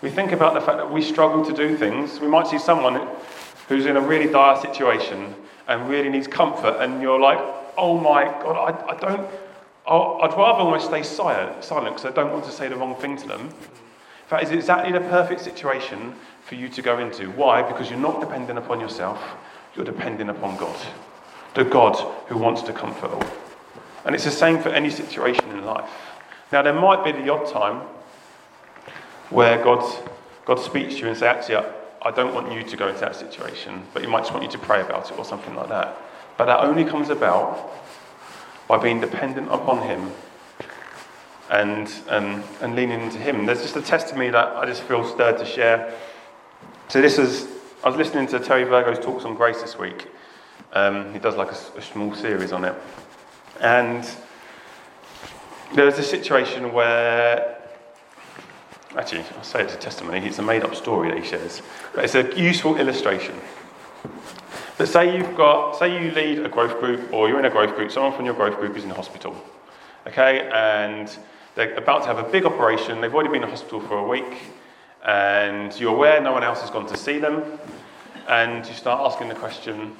we 0.00 0.10
think 0.10 0.30
about 0.30 0.54
the 0.54 0.60
fact 0.60 0.78
that 0.78 0.92
we 0.92 1.02
struggle 1.02 1.44
to 1.44 1.52
do 1.52 1.76
things, 1.76 2.20
we 2.20 2.28
might 2.28 2.46
see 2.46 2.58
someone 2.58 3.08
who's 3.68 3.86
in 3.86 3.96
a 3.96 4.00
really 4.00 4.30
dire 4.30 4.56
situation 4.60 5.34
and 5.66 5.88
really 5.88 6.08
needs 6.08 6.26
comfort, 6.26 6.76
and 6.80 7.02
you're 7.02 7.20
like, 7.20 7.38
oh 7.76 7.98
my 7.98 8.24
God, 8.42 8.56
I, 8.56 8.92
I 8.92 8.98
don't, 8.98 9.28
i 9.88 10.26
would 10.26 10.36
rather 10.36 10.60
almost 10.60 10.86
stay 10.86 11.02
silent 11.02 11.60
because 11.60 12.04
I 12.04 12.10
don't 12.10 12.32
want 12.32 12.44
to 12.44 12.52
say 12.52 12.68
the 12.68 12.76
wrong 12.76 12.94
thing 12.96 13.16
to 13.16 13.26
them. 13.26 13.50
Fact, 14.28 14.42
it's 14.42 14.52
exactly 14.52 14.92
the 14.92 15.00
perfect 15.00 15.40
situation 15.40 16.14
for 16.44 16.54
you 16.54 16.68
to 16.68 16.82
go 16.82 16.98
into. 16.98 17.30
Why? 17.30 17.62
Because 17.62 17.88
you're 17.88 17.98
not 17.98 18.20
dependent 18.20 18.58
upon 18.58 18.78
yourself, 18.78 19.18
you're 19.74 19.86
dependent 19.86 20.28
upon 20.28 20.58
God. 20.58 20.76
The 21.54 21.64
God 21.64 21.96
who 22.26 22.36
wants 22.36 22.60
to 22.62 22.74
comfort 22.74 23.10
all. 23.10 23.26
And 24.04 24.14
it's 24.14 24.24
the 24.24 24.30
same 24.30 24.60
for 24.60 24.68
any 24.68 24.90
situation 24.90 25.48
in 25.50 25.64
life. 25.64 25.90
Now, 26.52 26.60
there 26.60 26.74
might 26.74 27.02
be 27.04 27.12
the 27.12 27.32
odd 27.32 27.50
time 27.50 27.86
where 29.30 29.62
God, 29.64 29.82
God 30.44 30.60
speaks 30.60 30.96
to 30.96 31.00
you 31.00 31.06
and 31.08 31.16
says, 31.16 31.22
actually, 31.22 31.66
I 32.02 32.10
don't 32.10 32.34
want 32.34 32.52
you 32.52 32.62
to 32.62 32.76
go 32.76 32.88
into 32.88 33.00
that 33.00 33.16
situation, 33.16 33.82
but 33.94 34.02
He 34.02 34.08
might 34.08 34.20
just 34.20 34.32
want 34.32 34.44
you 34.44 34.50
to 34.50 34.58
pray 34.58 34.82
about 34.82 35.10
it 35.10 35.18
or 35.18 35.24
something 35.24 35.54
like 35.54 35.70
that. 35.70 35.96
But 36.36 36.46
that 36.46 36.60
only 36.60 36.84
comes 36.84 37.08
about 37.08 37.70
by 38.68 38.78
being 38.78 39.00
dependent 39.00 39.48
upon 39.50 39.82
Him 39.82 40.12
and, 41.50 41.90
and, 42.08 42.44
and 42.60 42.76
leaning 42.76 43.00
into 43.00 43.18
Him. 43.18 43.46
There's 43.46 43.62
just 43.62 43.76
a 43.76 43.82
testimony 43.82 44.30
that 44.30 44.56
I 44.56 44.66
just 44.66 44.82
feel 44.82 45.04
stirred 45.04 45.38
to 45.38 45.44
share. 45.44 45.92
So, 46.88 47.00
this 47.02 47.18
is, 47.18 47.48
I 47.82 47.88
was 47.88 47.96
listening 47.96 48.26
to 48.28 48.38
Terry 48.38 48.64
Virgo's 48.64 49.04
talks 49.04 49.24
on 49.24 49.34
grace 49.34 49.60
this 49.60 49.78
week. 49.78 50.08
Um, 50.72 51.12
he 51.12 51.18
does 51.18 51.36
like 51.36 51.50
a, 51.50 51.78
a 51.78 51.82
small 51.82 52.14
series 52.14 52.52
on 52.52 52.64
it. 52.64 52.74
And 53.60 54.08
there 55.74 55.86
was 55.86 55.98
a 55.98 56.02
situation 56.02 56.72
where 56.72 57.58
Actually, 58.96 59.22
I'll 59.36 59.44
say 59.44 59.62
it's 59.62 59.74
a 59.74 59.78
testimony. 59.78 60.26
It's 60.26 60.38
a 60.38 60.42
made 60.42 60.64
up 60.64 60.74
story 60.74 61.10
that 61.10 61.18
he 61.18 61.24
shares. 61.24 61.60
But 61.94 62.04
it's 62.04 62.14
a 62.14 62.40
useful 62.40 62.76
illustration. 62.76 63.34
But 64.78 64.86
say 64.86 65.16
you've 65.16 65.36
got, 65.36 65.76
say 65.76 66.00
you 66.00 66.12
lead 66.12 66.38
a 66.38 66.48
growth 66.48 66.78
group 66.78 67.12
or 67.12 67.28
you're 67.28 67.40
in 67.40 67.44
a 67.44 67.50
growth 67.50 67.74
group, 67.74 67.90
someone 67.90 68.12
from 68.12 68.24
your 68.24 68.34
growth 68.34 68.56
group 68.60 68.76
is 68.76 68.84
in 68.84 68.90
hospital. 68.90 69.34
Okay, 70.06 70.48
and 70.54 71.14
they're 71.56 71.74
about 71.74 72.02
to 72.02 72.06
have 72.06 72.18
a 72.18 72.30
big 72.30 72.46
operation. 72.46 73.00
They've 73.00 73.12
already 73.12 73.30
been 73.30 73.42
in 73.42 73.50
hospital 73.50 73.80
for 73.80 73.98
a 73.98 74.06
week, 74.06 74.38
and 75.04 75.78
you're 75.80 75.92
aware 75.92 76.20
no 76.20 76.32
one 76.32 76.44
else 76.44 76.60
has 76.60 76.70
gone 76.70 76.86
to 76.86 76.96
see 76.96 77.18
them, 77.18 77.42
and 78.28 78.64
you 78.64 78.72
start 78.72 79.00
asking 79.00 79.28
the 79.28 79.34
question, 79.34 79.96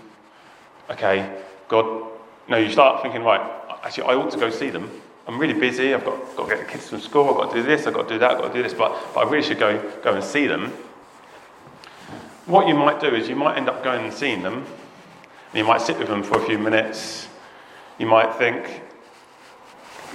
okay, 0.89 1.43
God, 1.67 2.13
no, 2.47 2.57
you 2.57 2.71
start 2.71 3.03
thinking, 3.03 3.25
right, 3.25 3.41
actually, 3.83 4.05
I 4.05 4.15
ought 4.15 4.31
to 4.31 4.39
go 4.39 4.49
see 4.49 4.71
them. 4.71 4.89
I'm 5.27 5.41
really 5.41 5.59
busy, 5.59 5.93
I've 5.93 6.05
got, 6.05 6.37
got 6.37 6.49
to 6.49 6.55
get 6.55 6.67
the 6.67 6.73
kids 6.73 6.89
from 6.89 7.01
school, 7.01 7.29
I've 7.29 7.37
got 7.37 7.53
to 7.53 7.61
do 7.61 7.63
this, 7.65 7.87
I've 7.89 7.95
got 7.95 8.09
to 8.09 8.15
do 8.15 8.19
that, 8.21 8.31
I've 8.31 8.39
got 8.39 8.53
to 8.53 8.55
do 8.55 8.63
this, 8.63 8.75
but, 8.75 8.97
but 9.13 9.27
I 9.27 9.29
really 9.29 9.47
should 9.47 9.59
go, 9.59 9.77
go 10.03 10.15
and 10.15 10.25
see 10.25 10.47
them. 10.47 10.73
What 12.49 12.67
you 12.67 12.73
might 12.73 12.99
do 12.99 13.15
is 13.15 13.29
you 13.29 13.37
might 13.37 13.59
end 13.59 13.69
up 13.69 13.85
going 13.85 14.07
and 14.07 14.13
seeing 14.13 14.43
them, 14.43 14.55
and 14.55 15.55
you 15.55 15.65
might 15.65 15.83
sit 15.83 15.99
with 15.99 16.09
them 16.09 16.23
for 16.23 16.43
a 16.43 16.47
few 16.47 16.59
minutes. 16.59 17.29
You 17.99 18.07
might 18.07 18.35
think, 18.37 18.65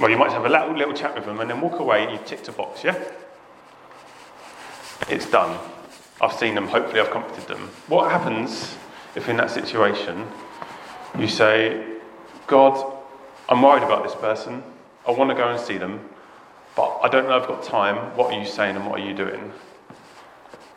well, 0.02 0.10
you 0.10 0.18
might 0.18 0.32
have 0.32 0.44
a 0.44 0.50
little, 0.50 0.76
little 0.76 0.96
chat 0.96 1.14
with 1.14 1.26
them 1.26 1.40
and 1.42 1.50
then 1.50 1.62
walk 1.62 1.80
away 1.80 2.02
and 2.02 2.12
you 2.12 2.20
tick 2.26 2.48
a 2.48 2.52
box, 2.52 2.84
yeah? 2.84 3.00
It's 5.10 5.30
done. 5.30 5.60
I've 6.22 6.34
seen 6.34 6.56
them, 6.56 6.68
hopefully, 6.68 7.02
I've 7.02 7.12
comforted 7.12 7.48
them. 7.48 7.70
What 7.86 8.10
happens 8.10 8.76
if 9.14 9.30
in 9.30 9.38
that 9.38 9.52
situation 9.52 10.26
you 11.20 11.28
say, 11.28 11.86
God, 12.48 12.96
I'm 13.48 13.62
worried 13.62 13.84
about 13.84 14.04
this 14.06 14.16
person, 14.16 14.64
I 15.08 15.12
want 15.12 15.30
to 15.30 15.36
go 15.36 15.50
and 15.50 15.60
see 15.60 15.78
them, 15.78 16.10
but 16.76 16.98
I 17.04 17.10
don't 17.10 17.28
know 17.28 17.40
I've 17.40 17.48
got 17.48 17.62
time. 17.62 18.18
What 18.18 18.34
are 18.34 18.40
you 18.40 18.48
saying 18.48 18.76
and 18.76 18.88
what 18.88 19.00
are 19.00 19.06
you 19.06 19.14
doing? 19.14 19.54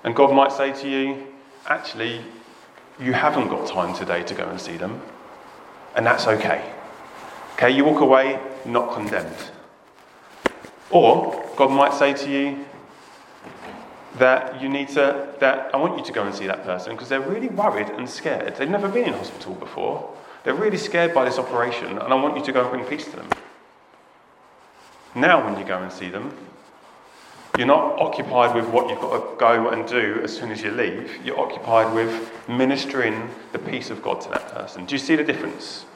And 0.04 0.14
God 0.14 0.34
might 0.34 0.52
say 0.52 0.74
to 0.82 0.86
you, 0.86 1.28
actually, 1.66 2.20
you 2.98 3.12
haven't 3.12 3.48
got 3.48 3.68
time 3.68 3.94
today 3.94 4.22
to 4.22 4.34
go 4.34 4.48
and 4.48 4.60
see 4.60 4.76
them, 4.76 5.00
and 5.94 6.06
that's 6.06 6.26
okay. 6.26 6.72
Okay, 7.54 7.70
you 7.70 7.84
walk 7.84 8.00
away 8.00 8.38
not 8.64 8.94
condemned. 8.94 9.36
Or 10.90 11.44
God 11.56 11.70
might 11.70 11.94
say 11.94 12.12
to 12.14 12.30
you 12.30 12.64
that 14.18 14.60
you 14.60 14.68
need 14.68 14.88
to, 14.88 15.28
that 15.40 15.74
I 15.74 15.76
want 15.78 15.98
you 15.98 16.04
to 16.04 16.12
go 16.12 16.22
and 16.22 16.34
see 16.34 16.46
that 16.46 16.64
person 16.64 16.92
because 16.92 17.08
they're 17.08 17.20
really 17.20 17.48
worried 17.48 17.88
and 17.88 18.08
scared. 18.08 18.56
They've 18.56 18.68
never 18.68 18.88
been 18.88 19.04
in 19.04 19.12
hospital 19.12 19.54
before. 19.54 20.14
They're 20.44 20.54
really 20.54 20.76
scared 20.76 21.12
by 21.12 21.24
this 21.24 21.38
operation, 21.38 21.98
and 21.98 22.12
I 22.12 22.14
want 22.14 22.36
you 22.36 22.44
to 22.44 22.52
go 22.52 22.62
and 22.62 22.70
bring 22.70 22.84
peace 22.84 23.04
to 23.06 23.16
them. 23.16 23.28
Now, 25.14 25.44
when 25.44 25.58
you 25.58 25.66
go 25.66 25.78
and 25.78 25.90
see 25.90 26.08
them, 26.08 26.36
you're 27.56 27.66
not 27.66 27.98
occupied 28.00 28.54
with 28.54 28.68
what 28.68 28.90
you've 28.90 29.00
got 29.00 29.18
to 29.18 29.36
go 29.38 29.70
and 29.70 29.88
do 29.88 30.20
as 30.22 30.36
soon 30.36 30.50
as 30.50 30.62
you 30.62 30.70
leave. 30.70 31.24
You're 31.24 31.38
occupied 31.40 31.94
with 31.94 32.30
ministering 32.48 33.30
the 33.52 33.58
peace 33.58 33.90
of 33.90 34.02
God 34.02 34.20
to 34.22 34.28
that 34.30 34.48
person. 34.52 34.84
Do 34.84 34.94
you 34.94 34.98
see 34.98 35.16
the 35.16 35.24
difference? 35.24 35.86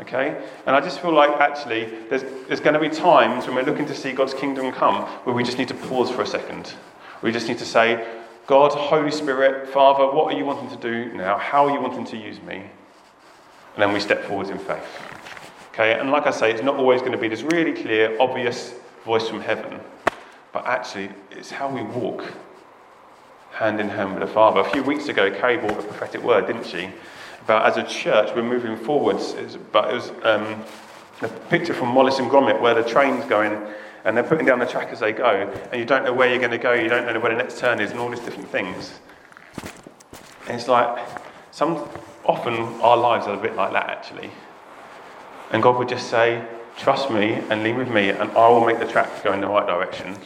Okay? 0.00 0.42
And 0.66 0.76
I 0.76 0.80
just 0.80 1.00
feel 1.00 1.12
like 1.12 1.30
actually 1.40 1.86
there's, 2.08 2.22
there's 2.48 2.60
going 2.60 2.74
to 2.74 2.80
be 2.80 2.88
times 2.88 3.46
when 3.46 3.54
we're 3.54 3.64
looking 3.64 3.86
to 3.86 3.94
see 3.94 4.12
God's 4.12 4.34
kingdom 4.34 4.72
come 4.72 5.02
where 5.24 5.34
we 5.34 5.42
just 5.42 5.58
need 5.58 5.68
to 5.68 5.74
pause 5.74 6.10
for 6.10 6.22
a 6.22 6.26
second. 6.26 6.74
We 7.22 7.32
just 7.32 7.48
need 7.48 7.58
to 7.58 7.66
say, 7.66 8.06
God, 8.46 8.72
Holy 8.72 9.10
Spirit, 9.10 9.68
Father, 9.68 10.04
what 10.04 10.32
are 10.34 10.36
you 10.36 10.44
wanting 10.44 10.76
to 10.76 10.82
do 10.82 11.12
now? 11.16 11.38
How 11.38 11.66
are 11.66 11.72
you 11.72 11.80
wanting 11.80 12.04
to 12.06 12.16
use 12.16 12.40
me? 12.42 12.56
And 12.56 13.82
then 13.82 13.92
we 13.92 14.00
step 14.00 14.24
forwards 14.24 14.50
in 14.50 14.58
faith. 14.58 14.84
Okay? 15.72 15.98
And 15.98 16.10
like 16.10 16.26
I 16.26 16.30
say, 16.30 16.50
it's 16.50 16.62
not 16.62 16.76
always 16.76 17.00
going 17.00 17.12
to 17.12 17.18
be 17.18 17.28
this 17.28 17.42
really 17.42 17.72
clear, 17.72 18.16
obvious 18.20 18.74
voice 19.04 19.28
from 19.28 19.40
heaven, 19.40 19.80
but 20.52 20.66
actually, 20.66 21.10
it's 21.30 21.50
how 21.50 21.68
we 21.68 21.82
walk 21.82 22.24
hand 23.52 23.80
in 23.80 23.88
hand 23.88 24.14
with 24.14 24.26
the 24.26 24.32
Father. 24.32 24.60
A 24.60 24.70
few 24.70 24.82
weeks 24.82 25.08
ago, 25.08 25.30
Kay 25.30 25.56
brought 25.56 25.78
a 25.78 25.82
prophetic 25.82 26.22
word, 26.22 26.46
didn't 26.46 26.66
she? 26.66 26.90
About 27.42 27.66
as 27.66 27.76
a 27.76 27.82
church, 27.82 28.30
we're 28.34 28.42
moving 28.42 28.76
forwards. 28.76 29.34
But 29.72 29.90
it 29.90 29.94
was 29.94 30.10
um, 30.22 30.64
a 31.22 31.28
picture 31.48 31.74
from 31.74 31.94
Wallace 31.94 32.18
and 32.18 32.30
Gromit 32.30 32.60
where 32.60 32.74
the 32.74 32.88
train's 32.88 33.24
going 33.26 33.60
and 34.04 34.16
they're 34.16 34.24
putting 34.24 34.46
down 34.46 34.58
the 34.58 34.66
track 34.66 34.88
as 34.88 35.00
they 35.00 35.12
go, 35.12 35.52
and 35.70 35.78
you 35.78 35.84
don't 35.84 36.04
know 36.04 36.12
where 36.12 36.28
you're 36.30 36.38
going 36.38 36.50
to 36.50 36.58
go, 36.58 36.72
you 36.72 36.88
don't 36.88 37.04
know 37.12 37.20
where 37.20 37.32
the 37.32 37.36
next 37.36 37.58
turn 37.58 37.80
is, 37.80 37.90
and 37.90 38.00
all 38.00 38.08
these 38.08 38.20
different 38.20 38.48
things. 38.48 38.98
And 40.46 40.58
it's 40.58 40.68
like, 40.68 41.06
some, 41.50 41.86
often 42.24 42.54
our 42.80 42.96
lives 42.96 43.26
are 43.26 43.34
a 43.34 43.40
bit 43.40 43.56
like 43.56 43.72
that 43.72 43.90
actually. 43.90 44.30
And 45.50 45.62
God 45.62 45.76
would 45.78 45.88
just 45.88 46.08
say, 46.08 46.46
Trust 46.76 47.10
me 47.10 47.34
and 47.50 47.62
lean 47.62 47.76
with 47.76 47.88
me, 47.88 48.10
and 48.10 48.30
I 48.32 48.48
will 48.48 48.64
make 48.64 48.78
the 48.78 48.86
track 48.86 49.22
go 49.22 49.32
in 49.32 49.40
the 49.40 49.48
right 49.48 49.66
direction. 49.66 50.16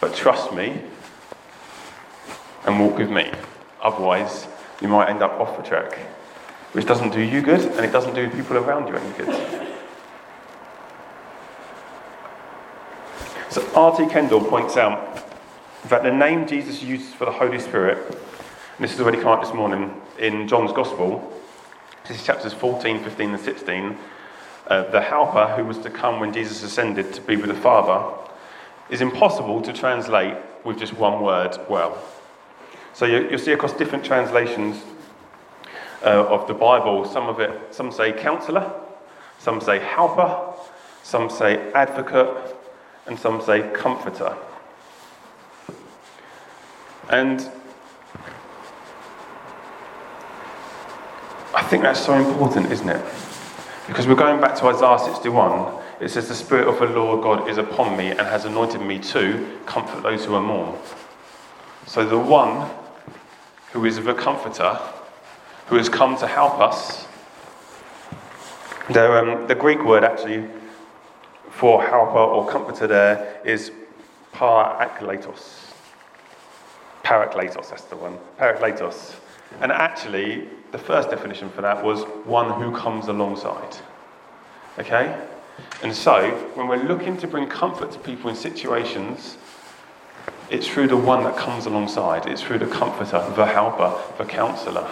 But 0.00 0.14
trust 0.14 0.52
me 0.52 0.80
and 2.66 2.80
walk 2.80 2.98
with 2.98 3.10
me. 3.10 3.30
Otherwise, 3.80 4.46
you 4.80 4.88
might 4.88 5.08
end 5.08 5.22
up 5.22 5.32
off 5.40 5.56
the 5.56 5.62
track, 5.62 5.98
which 6.72 6.86
doesn't 6.86 7.12
do 7.12 7.20
you 7.20 7.40
good 7.40 7.60
and 7.60 7.84
it 7.84 7.92
doesn't 7.92 8.14
do 8.14 8.28
people 8.30 8.56
around 8.56 8.88
you 8.88 8.96
any 8.96 9.16
good. 9.16 9.68
So 13.50 13.68
R.T. 13.74 14.06
Kendall 14.06 14.42
points 14.42 14.76
out 14.76 15.28
that 15.88 16.02
the 16.02 16.10
name 16.10 16.46
Jesus 16.46 16.82
uses 16.82 17.12
for 17.12 17.24
the 17.24 17.32
Holy 17.32 17.58
Spirit, 17.58 17.98
and 18.06 18.84
this 18.84 18.92
has 18.92 19.00
already 19.00 19.18
come 19.18 19.28
up 19.28 19.42
this 19.42 19.52
morning 19.52 20.00
in 20.18 20.48
John's 20.48 20.72
Gospel, 20.72 21.32
this 22.08 22.18
is 22.18 22.24
chapters 22.24 22.52
14, 22.52 23.04
15, 23.04 23.30
and 23.30 23.40
16, 23.40 23.98
uh, 24.68 24.90
the 24.90 25.00
helper 25.00 25.46
who 25.56 25.64
was 25.64 25.78
to 25.78 25.90
come 25.90 26.20
when 26.20 26.32
Jesus 26.32 26.62
ascended 26.62 27.12
to 27.14 27.20
be 27.20 27.36
with 27.36 27.48
the 27.48 27.54
Father, 27.54 28.18
is 28.90 29.00
impossible 29.00 29.60
to 29.62 29.72
translate 29.72 30.36
with 30.64 30.78
just 30.78 30.92
one 30.94 31.22
word 31.22 31.56
well. 31.68 31.98
So 32.94 33.06
you, 33.06 33.28
will 33.30 33.38
see 33.38 33.52
across 33.52 33.72
different 33.72 34.04
translations 34.04 34.82
uh, 36.04 36.26
of 36.26 36.46
the 36.46 36.54
Bible, 36.54 37.04
some 37.04 37.28
of 37.28 37.40
it, 37.40 37.74
some 37.74 37.90
say 37.90 38.12
counselor, 38.12 38.70
some 39.38 39.60
say 39.60 39.78
helper, 39.78 40.52
some 41.02 41.30
say 41.30 41.72
advocate, 41.72 42.56
and 43.06 43.18
some 43.18 43.40
say 43.42 43.68
comforter. 43.72 44.36
And 47.08 47.40
I 51.54 51.62
think 51.62 51.82
that's 51.82 52.00
so 52.00 52.14
important, 52.14 52.70
isn't 52.70 52.88
it? 52.88 53.21
Because 53.92 54.06
we're 54.06 54.14
going 54.14 54.40
back 54.40 54.56
to 54.56 54.64
Isaiah 54.68 54.98
61. 54.98 55.78
It 56.00 56.08
says, 56.08 56.26
The 56.26 56.34
Spirit 56.34 56.66
of 56.66 56.78
the 56.78 56.86
Lord 56.86 57.22
God 57.22 57.46
is 57.46 57.58
upon 57.58 57.94
me 57.94 58.08
and 58.08 58.20
has 58.20 58.46
anointed 58.46 58.80
me 58.80 58.98
to 59.00 59.58
comfort 59.66 60.02
those 60.02 60.24
who 60.24 60.34
are 60.34 60.40
mourn. 60.40 60.78
So 61.86 62.02
the 62.02 62.18
one 62.18 62.70
who 63.72 63.84
is 63.84 64.02
the 64.02 64.14
comforter, 64.14 64.78
who 65.66 65.76
has 65.76 65.90
come 65.90 66.16
to 66.16 66.26
help 66.26 66.58
us, 66.58 67.04
the, 68.88 69.12
um, 69.12 69.46
the 69.46 69.54
Greek 69.54 69.84
word 69.84 70.04
actually 70.04 70.48
for 71.50 71.84
helper 71.84 72.16
or 72.16 72.48
comforter 72.48 72.86
there 72.86 73.42
is 73.44 73.72
parakletos. 74.32 75.66
Parakletos, 77.04 77.68
that's 77.68 77.84
the 77.84 77.96
one. 77.96 78.16
Parakletos. 78.38 79.16
And 79.60 79.70
actually, 79.70 80.48
the 80.72 80.78
first 80.78 81.10
definition 81.10 81.50
for 81.50 81.62
that 81.62 81.84
was 81.84 82.02
one 82.24 82.60
who 82.60 82.76
comes 82.76 83.08
alongside. 83.08 83.76
Okay? 84.78 85.20
And 85.82 85.94
so, 85.94 86.30
when 86.54 86.66
we're 86.66 86.82
looking 86.82 87.16
to 87.18 87.26
bring 87.26 87.46
comfort 87.46 87.92
to 87.92 87.98
people 87.98 88.30
in 88.30 88.36
situations, 88.36 89.36
it's 90.50 90.66
through 90.66 90.88
the 90.88 90.96
one 90.96 91.24
that 91.24 91.36
comes 91.36 91.66
alongside. 91.66 92.26
It's 92.26 92.42
through 92.42 92.58
the 92.58 92.66
comforter, 92.66 93.18
the 93.36 93.46
helper, 93.46 93.98
the 94.18 94.24
counselor. 94.24 94.88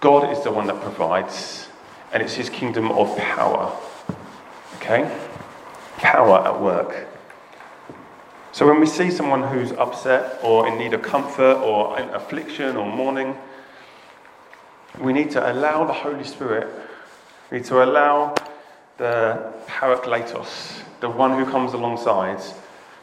God 0.00 0.32
is 0.32 0.42
the 0.44 0.52
one 0.52 0.66
that 0.68 0.80
provides, 0.80 1.68
and 2.12 2.22
it's 2.22 2.34
his 2.34 2.48
kingdom 2.48 2.90
of 2.92 3.16
power. 3.16 3.76
Okay? 4.76 5.10
Power 5.96 6.46
at 6.46 6.60
work. 6.60 7.08
So 8.58 8.66
when 8.66 8.80
we 8.80 8.86
see 8.86 9.12
someone 9.12 9.44
who's 9.44 9.70
upset 9.70 10.40
or 10.42 10.66
in 10.66 10.78
need 10.78 10.92
of 10.92 11.00
comfort 11.00 11.58
or 11.58 11.96
in 11.96 12.08
affliction 12.08 12.76
or 12.76 12.90
mourning, 12.90 13.38
we 14.98 15.12
need 15.12 15.30
to 15.30 15.52
allow 15.52 15.84
the 15.84 15.92
Holy 15.92 16.24
Spirit, 16.24 16.66
we 17.52 17.58
need 17.58 17.66
to 17.66 17.84
allow 17.84 18.34
the 18.96 19.52
Parakletos, 19.68 20.82
the 20.98 21.08
one 21.08 21.38
who 21.38 21.48
comes 21.48 21.72
alongside, 21.72 22.42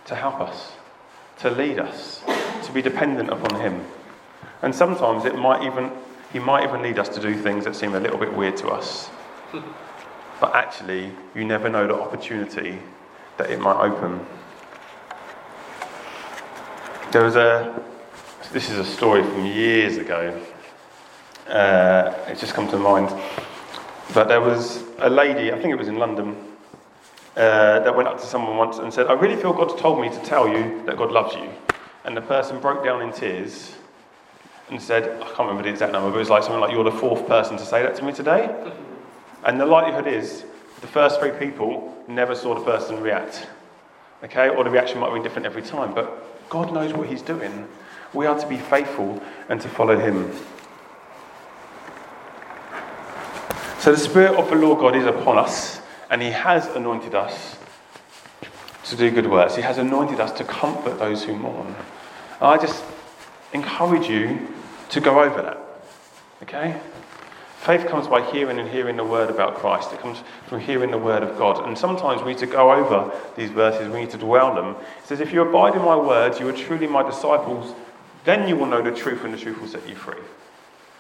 to 0.08 0.14
help 0.14 0.42
us, 0.42 0.74
to 1.40 1.50
lead 1.50 1.80
us, 1.80 2.22
to 2.66 2.74
be 2.74 2.82
dependent 2.82 3.30
upon 3.30 3.58
Him. 3.62 3.82
And 4.62 4.76
sometimes 4.76 5.24
it 5.24 5.38
might 5.38 5.64
even, 5.64 5.90
He 6.34 6.40
might 6.40 6.68
even 6.68 6.82
lead 6.82 7.00
us 7.00 7.08
to 7.08 7.22
do 7.22 7.34
things 7.34 7.64
that 7.64 7.78
seem 7.78 7.96
a 7.96 8.00
little 8.02 8.18
bit 8.18 8.34
weird 8.34 8.58
to 8.58 8.68
us. 8.68 9.10
But 10.42 10.54
actually, 10.54 11.14
you 11.34 11.46
never 11.46 11.70
know 11.70 11.88
the 11.88 11.96
opportunity 11.96 12.78
that 13.38 13.50
it 13.50 13.62
might 13.62 13.80
open. 13.80 14.20
There 17.16 17.24
was 17.24 17.38
a, 17.38 17.82
this 18.52 18.70
is 18.70 18.78
a 18.78 18.84
story 18.84 19.24
from 19.24 19.46
years 19.46 19.96
ago. 19.96 20.38
Uh, 21.48 22.14
it's 22.28 22.42
just 22.42 22.54
come 22.54 22.68
to 22.68 22.78
mind. 22.78 23.08
But 24.14 24.28
there 24.28 24.42
was 24.42 24.84
a 24.98 25.10
lady, 25.10 25.50
I 25.50 25.58
think 25.58 25.72
it 25.72 25.78
was 25.78 25.88
in 25.88 25.96
London, 25.96 26.36
uh, 27.38 27.80
that 27.80 27.96
went 27.96 28.10
up 28.10 28.20
to 28.20 28.26
someone 28.26 28.58
once 28.58 28.80
and 28.80 28.94
said, 28.94 29.08
I 29.08 29.14
really 29.14 29.38
feel 29.38 29.54
God 29.54 29.78
told 29.78 30.02
me 30.02 30.10
to 30.10 30.20
tell 30.26 30.50
you 30.50 30.84
that 30.88 30.98
God 30.98 31.14
loves 31.14 31.34
you. 31.36 31.50
And 32.04 32.18
the 32.18 32.22
person 32.22 32.60
broke 32.60 32.84
down 32.84 33.02
in 33.02 33.14
tears 33.14 33.74
and 34.70 34.82
said, 34.82 35.06
I 35.22 35.26
can't 35.28 35.40
remember 35.40 35.64
the 35.64 35.70
exact 35.70 35.94
number, 35.94 36.10
but 36.10 36.18
it 36.18 36.20
was 36.20 36.30
like 36.30 36.44
something 36.44 36.60
like, 36.60 36.74
You're 36.74 36.84
the 36.84 36.92
fourth 36.92 37.26
person 37.28 37.56
to 37.56 37.64
say 37.64 37.82
that 37.82 37.96
to 37.96 38.04
me 38.04 38.12
today. 38.12 38.54
And 39.46 39.58
the 39.58 39.66
likelihood 39.66 40.08
is 40.08 40.44
the 40.82 40.88
first 40.88 41.22
three 41.22 41.32
people 41.32 41.98
never 42.10 42.36
saw 42.36 42.56
the 42.56 42.66
person 42.66 43.00
react. 43.02 43.48
Okay? 44.22 44.50
Or 44.50 44.66
the 44.66 44.70
reaction 44.70 45.00
might 45.00 45.06
have 45.06 45.16
been 45.16 45.24
different 45.24 45.46
every 45.46 45.62
time. 45.62 45.94
But 45.94 46.35
God 46.50 46.74
knows 46.74 46.94
what 46.94 47.08
He's 47.08 47.22
doing. 47.22 47.68
We 48.14 48.25
are 48.25 48.40
to 48.40 48.48
be 48.48 48.58
faithful 48.58 49.22
and 49.50 49.60
to 49.62 49.70
follow 49.70 49.98
Him. 49.98 50.32
So 53.80 53.92
the 53.92 54.00
Spirit 54.00 54.36
of 54.36 54.50
the 54.50 54.56
Lord 54.56 54.80
God 54.80 54.96
is 54.96 55.06
upon 55.06 55.38
us, 55.38 55.80
and 56.10 56.22
He 56.22 56.32
has 56.32 56.68
anointed 56.68 57.14
us 57.14 57.58
to 58.86 58.96
do 58.96 59.12
good 59.12 59.30
works. 59.30 59.56
He 59.56 59.62
has 59.62 59.78
anointed 59.78 60.20
us 60.20 60.32
to 60.34 60.44
comfort 60.44 61.00
those 61.00 61.24
who 61.24 61.36
mourn. 61.36 61.68
And 61.68 61.75
I 62.42 62.58
just 62.58 62.84
encourage 63.54 64.08
you 64.08 64.48
to 64.90 65.02
go 65.02 65.22
over 65.22 65.42
that. 65.42 65.60
Okay? 66.44 66.80
Faith 67.66 67.88
comes 67.88 68.08
by 68.08 68.22
hearing 68.32 68.60
and 68.60 68.70
hearing 68.70 68.96
the 68.96 69.04
word 69.04 69.28
about 69.28 69.56
Christ. 69.56 69.92
It 69.92 70.00
comes 70.00 70.20
from 70.46 70.60
hearing 70.60 70.92
the 70.92 71.00
word 71.00 71.24
of 71.24 71.36
God. 71.36 71.68
And 71.68 71.76
sometimes 71.76 72.22
we 72.22 72.34
need 72.34 72.38
to 72.38 72.46
go 72.46 72.72
over 72.72 73.12
these 73.36 73.50
verses, 73.50 73.92
we 73.92 74.02
need 74.02 74.12
to 74.12 74.20
dwell 74.20 74.54
them. 74.54 74.76
It 75.00 75.08
says, 75.08 75.20
If 75.20 75.34
you 75.34 75.42
abide 75.42 75.74
in 75.74 75.82
my 75.82 75.96
words, 75.96 76.40
you 76.40 76.48
are 76.48 76.54
truly 76.54 76.86
my 76.86 77.02
disciples, 77.02 77.74
then 78.24 78.48
you 78.48 78.56
will 78.56 78.68
know 78.68 78.84
the 78.84 78.92
truth, 78.92 79.24
and 79.24 79.34
the 79.34 79.38
truth 79.40 79.60
will 79.60 79.68
set 79.68 79.90
you 79.90 79.96
free. 79.96 80.22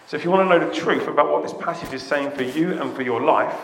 So 0.07 0.17
if 0.17 0.23
you 0.23 0.31
want 0.31 0.49
to 0.49 0.57
know 0.57 0.67
the 0.67 0.73
truth 0.73 1.07
about 1.07 1.31
what 1.31 1.43
this 1.43 1.53
passage 1.53 1.93
is 1.93 2.01
saying 2.01 2.31
for 2.31 2.41
you 2.41 2.81
and 2.81 2.95
for 2.95 3.03
your 3.03 3.21
life, 3.21 3.55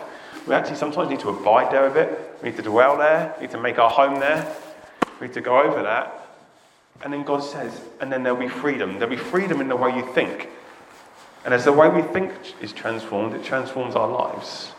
we 0.47 0.53
actually 0.53 0.75
sometimes 0.75 1.09
need 1.09 1.21
to 1.21 1.29
abide 1.29 1.71
there 1.71 1.87
a 1.87 1.91
bit. 1.91 2.37
We 2.43 2.49
need 2.49 2.57
to 2.57 2.63
dwell 2.63 2.99
there. 2.99 3.33
We 3.37 3.47
need 3.47 3.51
to 3.51 3.59
make 3.59 3.79
our 3.79 3.89
home 3.89 4.19
there. 4.19 4.55
We 5.19 5.25
need 5.25 5.33
to 5.33 5.41
go 5.41 5.59
over 5.59 5.81
that. 5.81 6.27
And 7.03 7.11
then 7.11 7.23
God 7.23 7.39
says, 7.39 7.81
and 7.99 8.11
then 8.13 8.21
there'll 8.21 8.37
be 8.37 8.47
freedom. 8.47 8.99
There'll 8.99 9.09
be 9.09 9.17
freedom 9.17 9.59
in 9.59 9.69
the 9.69 9.75
way 9.75 9.95
you 9.95 10.05
think. 10.13 10.49
And 11.43 11.53
as 11.53 11.65
the 11.65 11.73
way 11.73 11.89
we 11.89 12.01
think 12.01 12.31
is 12.61 12.71
transformed, 12.71 13.33
it 13.33 13.43
transforms 13.43 13.95
our 13.95 14.07
lives. 14.07 14.73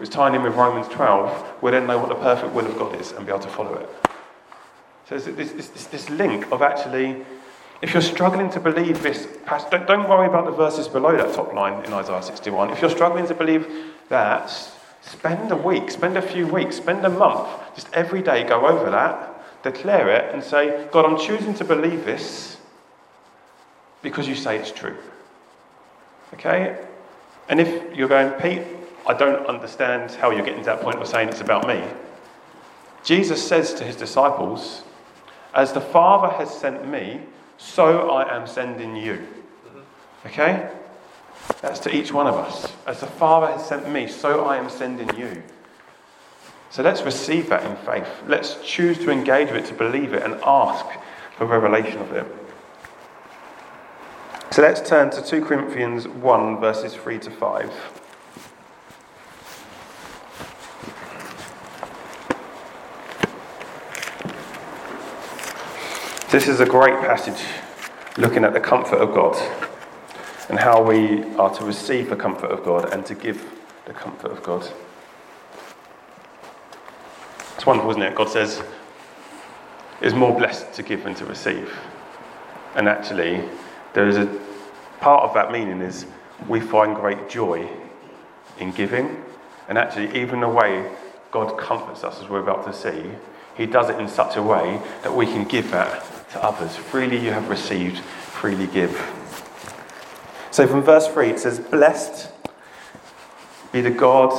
It's 0.00 0.10
tying 0.10 0.34
in 0.34 0.42
with 0.42 0.54
Romans 0.54 0.88
12, 0.88 1.62
we 1.62 1.70
then 1.70 1.86
know 1.86 1.98
what 1.98 2.08
the 2.08 2.16
perfect 2.16 2.52
will 2.52 2.66
of 2.66 2.76
God 2.76 3.00
is 3.00 3.12
and 3.12 3.24
be 3.24 3.30
able 3.30 3.42
to 3.42 3.48
follow 3.48 3.74
it. 3.74 3.88
So 5.08 5.18
there's 5.18 5.52
this, 5.52 5.68
this, 5.68 5.86
this 5.86 6.10
link 6.10 6.50
of 6.50 6.62
actually, 6.62 7.24
if 7.80 7.92
you're 7.92 8.02
struggling 8.02 8.50
to 8.50 8.60
believe 8.60 9.02
this, 9.02 9.28
don't, 9.70 9.86
don't 9.86 10.08
worry 10.08 10.26
about 10.26 10.46
the 10.46 10.50
verses 10.50 10.88
below 10.88 11.16
that 11.16 11.34
top 11.34 11.52
line 11.54 11.84
in 11.84 11.92
Isaiah 11.92 12.22
61. 12.22 12.70
If 12.70 12.80
you're 12.80 12.90
struggling 12.90 13.26
to 13.28 13.34
believe 13.34 13.68
that, 14.08 14.50
spend 15.02 15.52
a 15.52 15.56
week, 15.56 15.90
spend 15.90 16.16
a 16.16 16.22
few 16.22 16.46
weeks, 16.46 16.76
spend 16.76 17.04
a 17.04 17.10
month, 17.10 17.48
just 17.74 17.88
every 17.92 18.22
day 18.22 18.44
go 18.44 18.66
over 18.66 18.90
that, 18.90 19.62
declare 19.62 20.10
it, 20.10 20.34
and 20.34 20.42
say, 20.42 20.88
God, 20.90 21.04
I'm 21.04 21.18
choosing 21.18 21.54
to 21.54 21.64
believe 21.64 22.04
this 22.04 22.56
because 24.02 24.26
you 24.26 24.34
say 24.34 24.58
it's 24.58 24.72
true. 24.72 24.96
Okay? 26.34 26.76
And 27.48 27.60
if 27.60 27.96
you're 27.96 28.08
going, 28.08 28.32
Pete, 28.40 28.62
I 29.06 29.14
don't 29.14 29.46
understand 29.46 30.12
how 30.12 30.30
you're 30.30 30.44
getting 30.44 30.60
to 30.60 30.66
that 30.66 30.80
point 30.80 30.96
of 31.00 31.06
saying 31.06 31.28
it's 31.28 31.40
about 31.40 31.66
me. 31.66 31.82
Jesus 33.02 33.46
says 33.46 33.74
to 33.74 33.84
his 33.84 33.96
disciples, 33.96 34.82
As 35.54 35.72
the 35.72 35.80
Father 35.80 36.34
has 36.36 36.50
sent 36.50 36.88
me, 36.88 37.20
so 37.58 38.10
I 38.10 38.34
am 38.34 38.46
sending 38.46 38.96
you. 38.96 39.14
Mm-hmm. 39.14 40.28
Okay? 40.28 40.70
That's 41.60 41.80
to 41.80 41.94
each 41.94 42.12
one 42.12 42.26
of 42.26 42.34
us. 42.34 42.72
As 42.86 43.00
the 43.00 43.06
Father 43.06 43.48
has 43.48 43.66
sent 43.66 43.90
me, 43.90 44.08
so 44.08 44.44
I 44.44 44.56
am 44.56 44.70
sending 44.70 45.14
you. 45.16 45.42
So 46.70 46.82
let's 46.82 47.02
receive 47.02 47.50
that 47.50 47.64
in 47.64 47.76
faith. 47.76 48.08
Let's 48.26 48.56
choose 48.64 48.98
to 48.98 49.10
engage 49.10 49.52
with 49.52 49.64
it, 49.64 49.68
to 49.68 49.74
believe 49.74 50.14
it, 50.14 50.22
and 50.22 50.34
ask 50.44 50.86
for 51.36 51.46
revelation 51.46 51.98
of 51.98 52.12
it. 52.12 52.26
So 54.54 54.62
let's 54.62 54.88
turn 54.88 55.10
to 55.10 55.20
2 55.20 55.44
Corinthians 55.46 56.06
1, 56.06 56.60
verses 56.60 56.94
3 56.94 57.18
to 57.18 57.28
5. 57.28 57.72
This 66.30 66.46
is 66.46 66.60
a 66.60 66.64
great 66.64 66.94
passage 67.00 67.44
looking 68.16 68.44
at 68.44 68.52
the 68.52 68.60
comfort 68.60 68.98
of 68.98 69.12
God 69.12 69.34
and 70.48 70.56
how 70.56 70.80
we 70.80 71.24
are 71.34 71.52
to 71.52 71.64
receive 71.64 72.08
the 72.08 72.14
comfort 72.14 72.52
of 72.52 72.62
God 72.62 72.92
and 72.92 73.04
to 73.06 73.16
give 73.16 73.44
the 73.86 73.92
comfort 73.92 74.30
of 74.30 74.40
God. 74.44 74.70
It's 77.56 77.66
wonderful, 77.66 77.90
isn't 77.90 78.02
it? 78.02 78.14
God 78.14 78.28
says 78.28 78.62
it's 80.00 80.14
more 80.14 80.38
blessed 80.38 80.72
to 80.74 80.84
give 80.84 81.02
than 81.02 81.16
to 81.16 81.24
receive. 81.24 81.76
And 82.76 82.88
actually, 82.88 83.42
there 83.94 84.06
is 84.08 84.16
a 84.16 84.43
part 85.04 85.22
of 85.22 85.34
that 85.34 85.52
meaning 85.52 85.82
is 85.82 86.06
we 86.48 86.58
find 86.58 86.96
great 86.96 87.28
joy 87.28 87.68
in 88.58 88.72
giving. 88.72 89.22
And 89.68 89.76
actually, 89.76 90.18
even 90.18 90.40
the 90.40 90.48
way 90.48 90.90
God 91.30 91.58
comforts 91.58 92.02
us, 92.02 92.22
as 92.22 92.28
we're 92.30 92.40
about 92.40 92.64
to 92.64 92.72
see, 92.72 93.10
He 93.54 93.66
does 93.66 93.90
it 93.90 94.00
in 94.00 94.08
such 94.08 94.36
a 94.36 94.42
way 94.42 94.80
that 95.02 95.14
we 95.14 95.26
can 95.26 95.44
give 95.44 95.70
that 95.72 96.02
to 96.30 96.42
others. 96.42 96.74
Freely 96.74 97.18
you 97.18 97.32
have 97.32 97.50
received, 97.50 97.98
freely 97.98 98.66
give. 98.66 98.92
So 100.50 100.66
from 100.66 100.80
verse 100.82 101.06
3, 101.08 101.28
it 101.28 101.38
says, 101.38 101.60
Blessed 101.60 102.30
be 103.72 103.82
the 103.82 103.90
God 103.90 104.32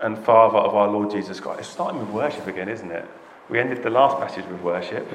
and 0.00 0.16
Father 0.16 0.58
of 0.58 0.76
our 0.76 0.86
Lord 0.86 1.10
Jesus 1.10 1.40
Christ. 1.40 1.58
It's 1.58 1.68
starting 1.70 1.98
with 1.98 2.10
worship 2.10 2.46
again, 2.46 2.68
isn't 2.68 2.92
it? 2.92 3.04
We 3.48 3.58
ended 3.58 3.82
the 3.82 3.90
last 3.90 4.20
passage 4.20 4.46
with 4.48 4.60
worship. 4.60 5.08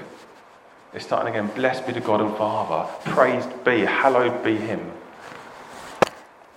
It's 0.92 1.06
starting 1.06 1.36
again. 1.36 1.52
Blessed 1.54 1.86
be 1.86 1.94
the 1.94 2.02
God 2.02 2.20
and 2.20 2.36
Father. 2.36 2.92
Praised 3.12 3.64
be, 3.64 3.82
hallowed 3.82 4.44
be 4.44 4.56
Him. 4.56 4.92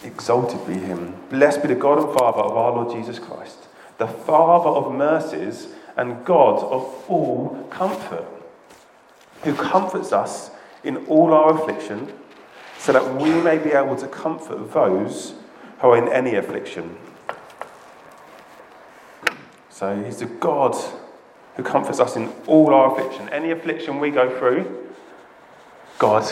Exalted 0.03 0.67
be 0.67 0.73
Him. 0.73 1.15
Blessed 1.29 1.61
be 1.61 1.69
the 1.69 1.75
God 1.75 1.99
and 1.99 2.19
Father 2.19 2.41
of 2.41 2.57
our 2.57 2.73
Lord 2.73 2.97
Jesus 2.97 3.19
Christ, 3.19 3.69
the 3.99 4.07
Father 4.07 4.71
of 4.71 4.95
mercies 4.95 5.69
and 5.99 6.25
God 6.25 6.63
of 6.63 7.05
all 7.09 7.67
comfort, 7.71 8.25
who 9.43 9.55
comforts 9.55 10.13
us 10.13 10.51
in 10.83 10.97
all 11.07 11.35
our 11.35 11.55
affliction, 11.61 12.11
so 12.79 12.93
that 12.95 13.21
we 13.21 13.31
may 13.43 13.59
be 13.59 13.73
able 13.73 13.97
to 13.97 14.09
comfort 14.09 14.73
those 14.73 15.35
who 15.81 15.89
are 15.89 15.99
in 15.99 16.11
any 16.11 16.37
affliction. 16.37 16.97
So 19.69 20.03
He's 20.03 20.23
a 20.23 20.27
God 20.27 20.75
who 21.57 21.63
comforts 21.63 22.01
us 22.01 22.17
in 22.17 22.33
all 22.47 22.73
our 22.73 22.93
affliction. 22.93 23.29
Any 23.29 23.51
affliction 23.51 24.01
we 24.01 24.11
go 24.11 24.39
through, 24.39 24.89
God 25.99 26.31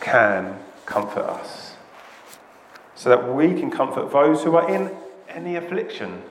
can 0.00 0.58
comfort 0.86 1.24
us. 1.24 1.74
So 2.94 3.08
that 3.08 3.32
we 3.32 3.58
can 3.58 3.70
comfort 3.70 4.12
those 4.12 4.42
who 4.44 4.56
are 4.56 4.68
in 4.72 4.90
any 5.28 5.56
affliction. 5.56 6.22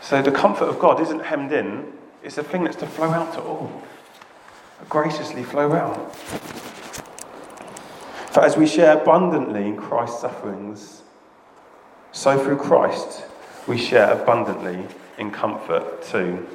So 0.00 0.20
the 0.20 0.32
comfort 0.32 0.64
of 0.64 0.78
God 0.78 1.00
isn't 1.00 1.20
hemmed 1.20 1.52
in, 1.52 1.92
it's 2.22 2.38
a 2.38 2.42
thing 2.42 2.64
that's 2.64 2.76
to 2.76 2.86
flow 2.86 3.10
out 3.10 3.32
to 3.34 3.40
all. 3.40 3.82
Graciously 4.88 5.44
flow 5.44 5.72
out. 5.72 6.14
For 8.32 8.40
as 8.40 8.56
we 8.56 8.66
share 8.66 8.98
abundantly 8.98 9.66
in 9.66 9.76
Christ's 9.76 10.20
sufferings, 10.20 11.02
so 12.10 12.42
through 12.42 12.56
Christ 12.56 13.24
we 13.68 13.78
share 13.78 14.10
abundantly 14.10 14.86
in 15.18 15.30
comfort 15.30 16.02
too. 16.02 16.46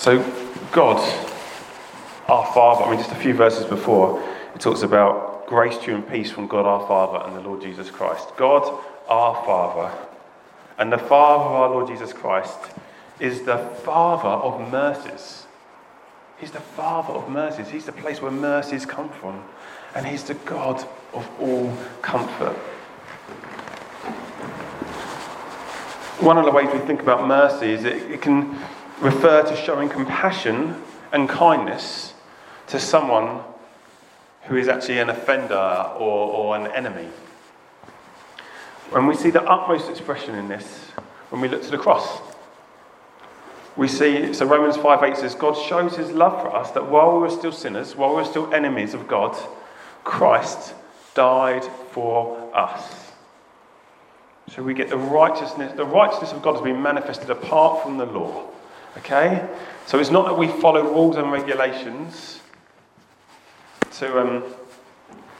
So, 0.00 0.18
God, 0.72 0.96
our 2.26 2.46
Father, 2.54 2.84
I 2.84 2.88
mean, 2.88 2.98
just 2.98 3.12
a 3.12 3.16
few 3.16 3.34
verses 3.34 3.66
before, 3.66 4.26
it 4.54 4.58
talks 4.62 4.80
about 4.80 5.46
grace 5.46 5.76
to 5.76 5.90
you 5.90 5.96
and 5.96 6.08
peace 6.08 6.30
from 6.30 6.46
God 6.46 6.64
our 6.64 6.88
Father 6.88 7.22
and 7.26 7.36
the 7.36 7.46
Lord 7.46 7.60
Jesus 7.60 7.90
Christ. 7.90 8.34
God, 8.38 8.62
our 9.10 9.34
Father, 9.44 9.94
and 10.78 10.90
the 10.90 10.96
Father 10.96 11.44
of 11.44 11.52
our 11.52 11.68
Lord 11.68 11.86
Jesus 11.86 12.14
Christ 12.14 12.58
is 13.18 13.42
the 13.42 13.58
Father 13.58 14.26
of 14.26 14.72
mercies. 14.72 15.44
He's 16.38 16.52
the 16.52 16.60
Father 16.60 17.12
of 17.12 17.28
mercies. 17.28 17.68
He's 17.68 17.84
the 17.84 17.92
place 17.92 18.22
where 18.22 18.30
mercies 18.30 18.86
come 18.86 19.10
from. 19.10 19.44
And 19.94 20.06
He's 20.06 20.24
the 20.24 20.32
God 20.32 20.82
of 21.12 21.28
all 21.38 21.76
comfort. 22.00 22.56
One 26.24 26.38
of 26.38 26.46
the 26.46 26.52
ways 26.52 26.68
we 26.72 26.78
think 26.86 27.02
about 27.02 27.28
mercy 27.28 27.70
is 27.70 27.84
it, 27.84 28.10
it 28.10 28.22
can 28.22 28.58
refer 29.00 29.42
to 29.42 29.56
showing 29.56 29.88
compassion 29.88 30.80
and 31.12 31.28
kindness 31.28 32.14
to 32.68 32.78
someone 32.78 33.40
who 34.44 34.56
is 34.56 34.68
actually 34.68 34.98
an 34.98 35.10
offender 35.10 35.54
or, 35.98 36.32
or 36.32 36.56
an 36.56 36.66
enemy. 36.72 37.08
When 38.90 39.06
we 39.06 39.14
see 39.14 39.30
the 39.30 39.42
utmost 39.42 39.88
expression 39.88 40.34
in 40.34 40.48
this, 40.48 40.90
when 41.30 41.40
we 41.40 41.48
look 41.48 41.62
to 41.62 41.70
the 41.70 41.78
cross, 41.78 42.20
we 43.76 43.88
see, 43.88 44.34
so 44.34 44.46
Romans 44.46 44.76
5 44.76 45.02
8 45.02 45.16
says, 45.16 45.34
God 45.34 45.56
shows 45.56 45.96
his 45.96 46.10
love 46.10 46.42
for 46.42 46.54
us 46.54 46.72
that 46.72 46.90
while 46.90 47.12
we 47.14 47.20
were 47.20 47.30
still 47.30 47.52
sinners, 47.52 47.96
while 47.96 48.10
we 48.10 48.16
were 48.16 48.24
still 48.24 48.52
enemies 48.52 48.94
of 48.94 49.06
God, 49.06 49.36
Christ 50.04 50.74
died 51.14 51.64
for 51.92 52.36
us. 52.54 53.12
So 54.54 54.62
we 54.62 54.74
get 54.74 54.88
the 54.88 54.98
righteousness, 54.98 55.72
the 55.76 55.84
righteousness 55.84 56.32
of 56.32 56.42
God 56.42 56.54
has 56.54 56.62
been 56.62 56.82
manifested 56.82 57.30
apart 57.30 57.82
from 57.82 57.98
the 57.98 58.06
law. 58.06 58.50
Okay? 58.98 59.48
So 59.86 59.98
it's 59.98 60.10
not 60.10 60.26
that 60.26 60.38
we 60.38 60.48
follow 60.48 60.82
rules 60.82 61.16
and 61.16 61.32
regulations 61.32 62.40
to, 63.92 64.20
um, 64.20 64.44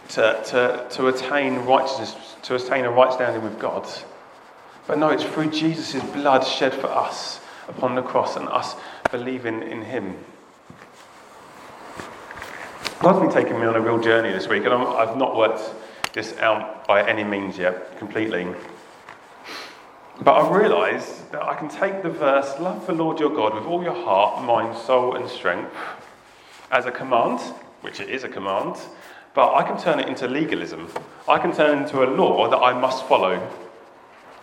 to, 0.09 0.43
to, 0.47 0.87
to 0.91 1.09
attain 1.09 1.57
righteousness, 1.61 2.37
to 2.43 2.57
attain 2.57 2.85
a 2.85 2.91
right 2.91 3.13
standing 3.13 3.43
with 3.43 3.59
God. 3.59 3.89
But 4.87 4.99
no, 4.99 5.11
it's 5.11 5.25
through 5.25 5.51
Jesus' 5.51 6.03
blood 6.13 6.45
shed 6.45 6.75
for 6.75 6.89
us 6.89 7.41
upon 7.69 7.95
the 7.95 8.03
cross 8.03 8.37
and 8.37 8.49
us 8.49 8.75
believing 9.11 9.63
in 9.63 9.83
him. 9.83 10.17
God's 13.01 13.21
been 13.21 13.31
taking 13.31 13.59
me 13.59 13.67
on 13.67 13.77
a 13.77 13.81
real 13.81 13.99
journey 13.99 14.31
this 14.31 14.49
week, 14.49 14.65
and 14.65 14.75
i 14.75 15.07
have 15.07 15.17
not 15.17 15.37
worked 15.37 15.63
this 16.13 16.37
out 16.39 16.87
by 16.87 17.09
any 17.09 17.25
means 17.25 17.57
yet 17.57 17.99
completely. 17.99 18.47
But 20.23 20.35
I've 20.35 20.51
realised 20.55 21.33
that 21.33 21.43
I 21.43 21.55
can 21.55 21.69
take 21.69 22.03
the 22.03 22.11
verse, 22.11 22.59
love 22.61 22.87
the 22.87 22.93
Lord 22.93 23.19
your 23.19 23.31
God 23.31 23.55
with 23.55 23.65
all 23.65 23.83
your 23.83 23.95
heart, 23.95 24.45
mind, 24.45 24.77
soul, 24.77 25.17
and 25.17 25.29
strength, 25.29 25.75
as 26.71 26.85
a 26.85 26.91
command, 26.91 27.41
which 27.81 28.01
it 28.01 28.11
is 28.11 28.23
a 28.23 28.29
command, 28.29 28.77
but 29.33 29.55
I 29.55 29.63
can 29.63 29.79
turn 29.79 29.99
it 29.99 30.09
into 30.09 30.29
legalism. 30.29 30.89
I 31.27 31.39
can 31.39 31.55
turn 31.55 31.79
it 31.79 31.83
into 31.83 32.03
a 32.03 32.09
law 32.11 32.51
that 32.51 32.59
I 32.59 32.79
must 32.79 33.07
follow. 33.07 33.41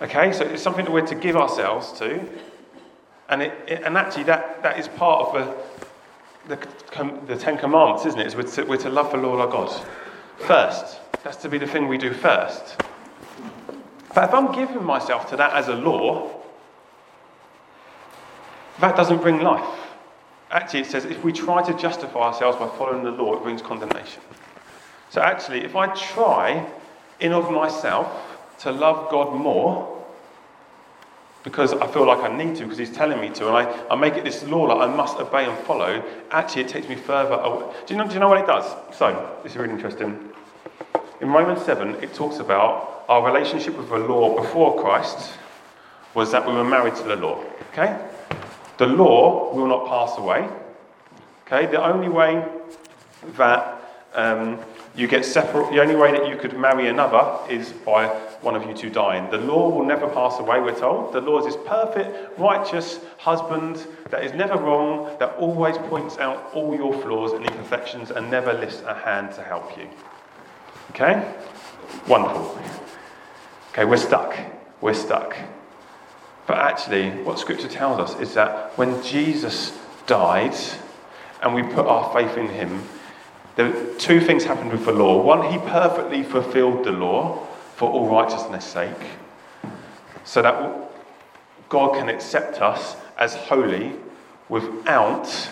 Okay, 0.01 0.33
so 0.33 0.45
it's 0.45 0.63
something 0.63 0.85
that 0.85 0.91
we're 0.91 1.05
to 1.05 1.15
give 1.15 1.35
ourselves 1.35 1.91
to, 1.99 2.27
and, 3.29 3.43
it, 3.43 3.53
it, 3.67 3.83
and 3.83 3.97
actually 3.97 4.23
that, 4.23 4.63
that 4.63 4.79
is 4.79 4.87
part 4.87 5.27
of 5.27 5.57
the, 6.47 6.55
the, 6.55 7.25
the 7.27 7.35
Ten 7.35 7.57
Commandments, 7.57 8.05
isn't 8.05 8.19
it? 8.19 8.25
Is 8.25 8.35
we're 8.35 8.43
to, 8.43 8.63
we're 8.63 8.77
to 8.77 8.89
love 8.89 9.11
the 9.11 9.17
Lord 9.17 9.41
our 9.41 9.47
God 9.47 9.85
first. 10.37 10.99
That's 11.23 11.37
to 11.37 11.49
be 11.49 11.57
the 11.57 11.67
thing 11.67 11.87
we 11.87 11.97
do 11.97 12.13
first. 12.13 12.81
But 14.17 14.29
if 14.29 14.33
I'm 14.33 14.51
giving 14.51 14.83
myself 14.83 15.29
to 15.29 15.35
that 15.35 15.53
as 15.53 15.67
a 15.67 15.75
law, 15.75 16.31
that 18.79 18.95
doesn't 18.95 19.21
bring 19.21 19.41
life. 19.41 19.79
Actually, 20.49 20.79
it 20.79 20.87
says 20.87 21.05
if 21.05 21.23
we 21.23 21.31
try 21.31 21.61
to 21.61 21.71
justify 21.77 22.21
ourselves 22.21 22.57
by 22.57 22.67
following 22.79 23.03
the 23.03 23.11
law, 23.11 23.35
it 23.35 23.43
brings 23.43 23.61
condemnation. 23.61 24.23
So, 25.11 25.21
actually, 25.21 25.63
if 25.63 25.75
I 25.75 25.93
try 25.93 26.67
in 27.19 27.31
of 27.31 27.51
myself 27.51 28.07
to 28.61 28.71
love 28.71 29.11
God 29.11 29.35
more, 29.35 30.03
because 31.43 31.73
I 31.73 31.85
feel 31.85 32.07
like 32.07 32.27
I 32.27 32.35
need 32.35 32.55
to, 32.55 32.63
because 32.63 32.79
He's 32.79 32.91
telling 32.91 33.21
me 33.21 33.29
to, 33.35 33.49
and 33.49 33.55
I, 33.55 33.87
I 33.91 33.95
make 33.95 34.15
it 34.15 34.23
this 34.23 34.41
law 34.45 34.67
that 34.69 34.81
I 34.81 34.87
must 34.87 35.19
obey 35.19 35.45
and 35.45 35.55
follow, 35.67 36.03
actually, 36.31 36.63
it 36.63 36.69
takes 36.69 36.89
me 36.89 36.95
further 36.95 37.35
away. 37.35 37.71
Do 37.85 37.93
you 37.93 37.99
know, 37.99 38.07
do 38.07 38.15
you 38.15 38.19
know 38.19 38.29
what 38.29 38.41
it 38.41 38.47
does? 38.47 38.65
So, 38.97 39.37
this 39.43 39.51
is 39.51 39.59
really 39.59 39.75
interesting. 39.75 40.33
In 41.21 41.29
Romans 41.29 41.63
7, 41.63 42.01
it 42.01 42.15
talks 42.15 42.39
about 42.39 42.96
our 43.07 43.25
relationship 43.25 43.77
with 43.77 43.89
the 43.89 43.97
law 43.97 44.41
before 44.41 44.81
Christ 44.81 45.37
was 46.13 46.31
that 46.31 46.45
we 46.45 46.53
were 46.53 46.63
married 46.63 46.95
to 46.95 47.03
the 47.03 47.15
law. 47.15 47.43
Okay? 47.71 47.97
The 48.77 48.87
law 48.87 49.53
will 49.53 49.67
not 49.67 49.87
pass 49.87 50.17
away. 50.17 50.47
Okay? 51.45 51.67
The 51.67 51.83
only 51.83 52.09
way 52.09 52.45
that 53.37 53.81
um, 54.13 54.59
you 54.95 55.07
get 55.07 55.23
separate, 55.23 55.71
the 55.71 55.79
only 55.79 55.95
way 55.95 56.11
that 56.11 56.27
you 56.27 56.35
could 56.35 56.57
marry 56.57 56.87
another 56.87 57.37
is 57.49 57.71
by 57.71 58.07
one 58.41 58.55
of 58.55 58.65
you 58.65 58.73
two 58.73 58.89
dying. 58.89 59.29
The 59.29 59.37
law 59.37 59.69
will 59.69 59.85
never 59.85 60.07
pass 60.07 60.39
away, 60.39 60.59
we're 60.59 60.77
told. 60.77 61.13
The 61.13 61.21
law 61.21 61.39
is 61.39 61.45
this 61.45 61.63
perfect, 61.67 62.37
righteous 62.39 62.99
husband 63.19 63.85
that 64.09 64.23
is 64.23 64.33
never 64.33 64.57
wrong, 64.57 65.15
that 65.19 65.35
always 65.37 65.77
points 65.77 66.17
out 66.17 66.49
all 66.53 66.75
your 66.75 66.99
flaws 67.01 67.33
and 67.33 67.45
imperfections 67.45 68.11
and 68.11 68.29
never 68.29 68.53
lifts 68.53 68.81
a 68.81 68.95
hand 68.95 69.33
to 69.35 69.43
help 69.43 69.77
you. 69.77 69.87
Okay? 70.91 71.31
Wonderful. 72.07 72.59
Okay, 73.77 73.85
we're 73.85 73.97
stuck. 73.97 74.35
We're 74.81 74.95
stuck. 74.95 75.37
But 76.47 76.57
actually, 76.57 77.11
what 77.11 77.37
Scripture 77.37 77.67
tells 77.67 77.99
us 77.99 78.19
is 78.19 78.33
that 78.33 78.75
when 78.75 79.03
Jesus 79.03 79.77
died 80.07 80.55
and 81.43 81.53
we 81.53 81.61
put 81.61 81.85
our 81.85 82.11
faith 82.11 82.35
in 82.39 82.47
him, 82.47 82.81
there 83.55 83.71
two 83.99 84.19
things 84.19 84.45
happened 84.45 84.71
with 84.71 84.85
the 84.85 84.91
law. 84.91 85.21
One, 85.21 85.51
he 85.51 85.59
perfectly 85.59 86.23
fulfilled 86.23 86.85
the 86.85 86.91
law 86.91 87.45
for 87.75 87.91
all 87.91 88.09
righteousness' 88.09 88.65
sake, 88.65 88.97
so 90.23 90.41
that 90.41 90.73
God 91.69 91.99
can 91.99 92.09
accept 92.09 92.59
us 92.59 92.95
as 93.15 93.35
holy 93.35 93.91
without, 94.49 95.51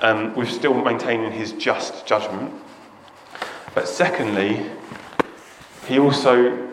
um, 0.00 0.34
with 0.34 0.50
still 0.50 0.74
maintaining 0.74 1.30
his 1.30 1.52
just 1.52 2.06
judgment. 2.06 2.52
But 3.72 3.86
secondly, 3.86 4.68
he 5.86 6.00
also 6.00 6.71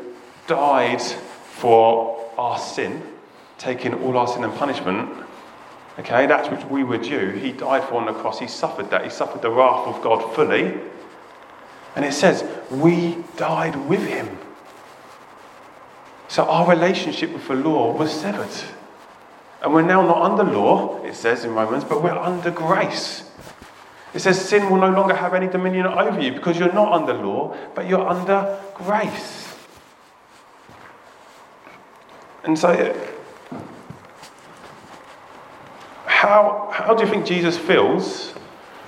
died 0.49 1.01
for 1.01 2.19
our 2.38 2.57
sin, 2.57 3.01
taking 3.59 3.93
all 3.93 4.17
our 4.17 4.27
sin 4.27 4.43
and 4.43 4.53
punishment. 4.55 5.09
Okay, 5.99 6.25
that's 6.25 6.49
which 6.49 6.65
we 6.65 6.83
were 6.83 6.97
due. 6.97 7.29
He 7.29 7.51
died 7.51 7.83
for 7.83 7.95
on 7.95 8.07
the 8.07 8.13
cross. 8.13 8.39
He 8.39 8.47
suffered 8.47 8.89
that. 8.89 9.03
He 9.03 9.09
suffered 9.09 9.41
the 9.41 9.51
wrath 9.51 9.88
of 9.88 10.01
God 10.01 10.33
fully. 10.33 10.79
And 11.95 12.03
it 12.03 12.13
says, 12.13 12.43
we 12.71 13.17
died 13.38 13.75
with 13.88 14.05
him. 14.05 14.38
So 16.27 16.45
our 16.45 16.69
relationship 16.69 17.31
with 17.31 17.47
the 17.47 17.55
law 17.55 17.91
was 17.95 18.12
severed. 18.12 18.49
And 19.62 19.73
we're 19.73 19.81
now 19.81 20.01
not 20.01 20.21
under 20.21 20.43
law, 20.43 21.03
it 21.03 21.15
says 21.15 21.43
in 21.43 21.53
Romans, 21.53 21.83
but 21.83 22.01
we're 22.01 22.12
under 22.12 22.49
grace. 22.49 23.29
It 24.13 24.19
says 24.19 24.43
sin 24.43 24.69
will 24.69 24.79
no 24.79 24.89
longer 24.89 25.13
have 25.13 25.33
any 25.33 25.47
dominion 25.47 25.85
over 25.85 26.19
you 26.19 26.31
because 26.31 26.57
you're 26.57 26.73
not 26.73 26.93
under 26.93 27.13
law, 27.13 27.55
but 27.75 27.88
you're 27.88 28.07
under 28.07 28.59
grace. 28.73 29.48
And 32.49 32.57
so, 32.57 32.73
how, 36.07 36.71
how 36.73 36.95
do 36.95 37.03
you 37.03 37.07
think 37.12 37.27
Jesus 37.27 37.55
feels 37.55 38.33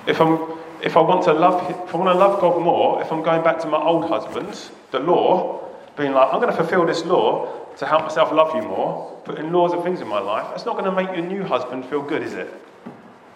if, 0.08 0.20
I'm, 0.20 0.58
if, 0.82 0.98
I 0.98 1.02
want 1.02 1.26
to 1.26 1.34
love, 1.34 1.70
if 1.70 1.94
I 1.94 1.98
want 2.00 2.10
to 2.12 2.18
love 2.18 2.42
God 2.42 2.60
more, 2.60 3.04
if 3.04 3.12
I'm 3.12 3.22
going 3.22 3.44
back 3.44 3.60
to 3.60 3.68
my 3.68 3.78
old 3.78 4.06
husband, 4.10 4.72
the 4.90 4.98
law, 4.98 5.64
being 5.96 6.12
like, 6.12 6.34
I'm 6.34 6.42
going 6.42 6.50
to 6.52 6.58
fulfill 6.58 6.88
this 6.88 7.06
law 7.06 7.68
to 7.78 7.86
help 7.86 8.02
myself 8.02 8.32
love 8.32 8.56
you 8.56 8.64
more, 8.64 9.22
putting 9.26 9.52
laws 9.52 9.74
and 9.74 9.84
things 9.84 10.02
in 10.02 10.08
my 10.08 10.20
life, 10.20 10.48
that's 10.50 10.66
not 10.66 10.76
going 10.76 10.86
to 10.86 10.92
make 10.92 11.16
your 11.16 11.24
new 11.24 11.44
husband 11.44 11.86
feel 11.86 12.02
good, 12.02 12.24
is 12.24 12.34
it? 12.34 12.52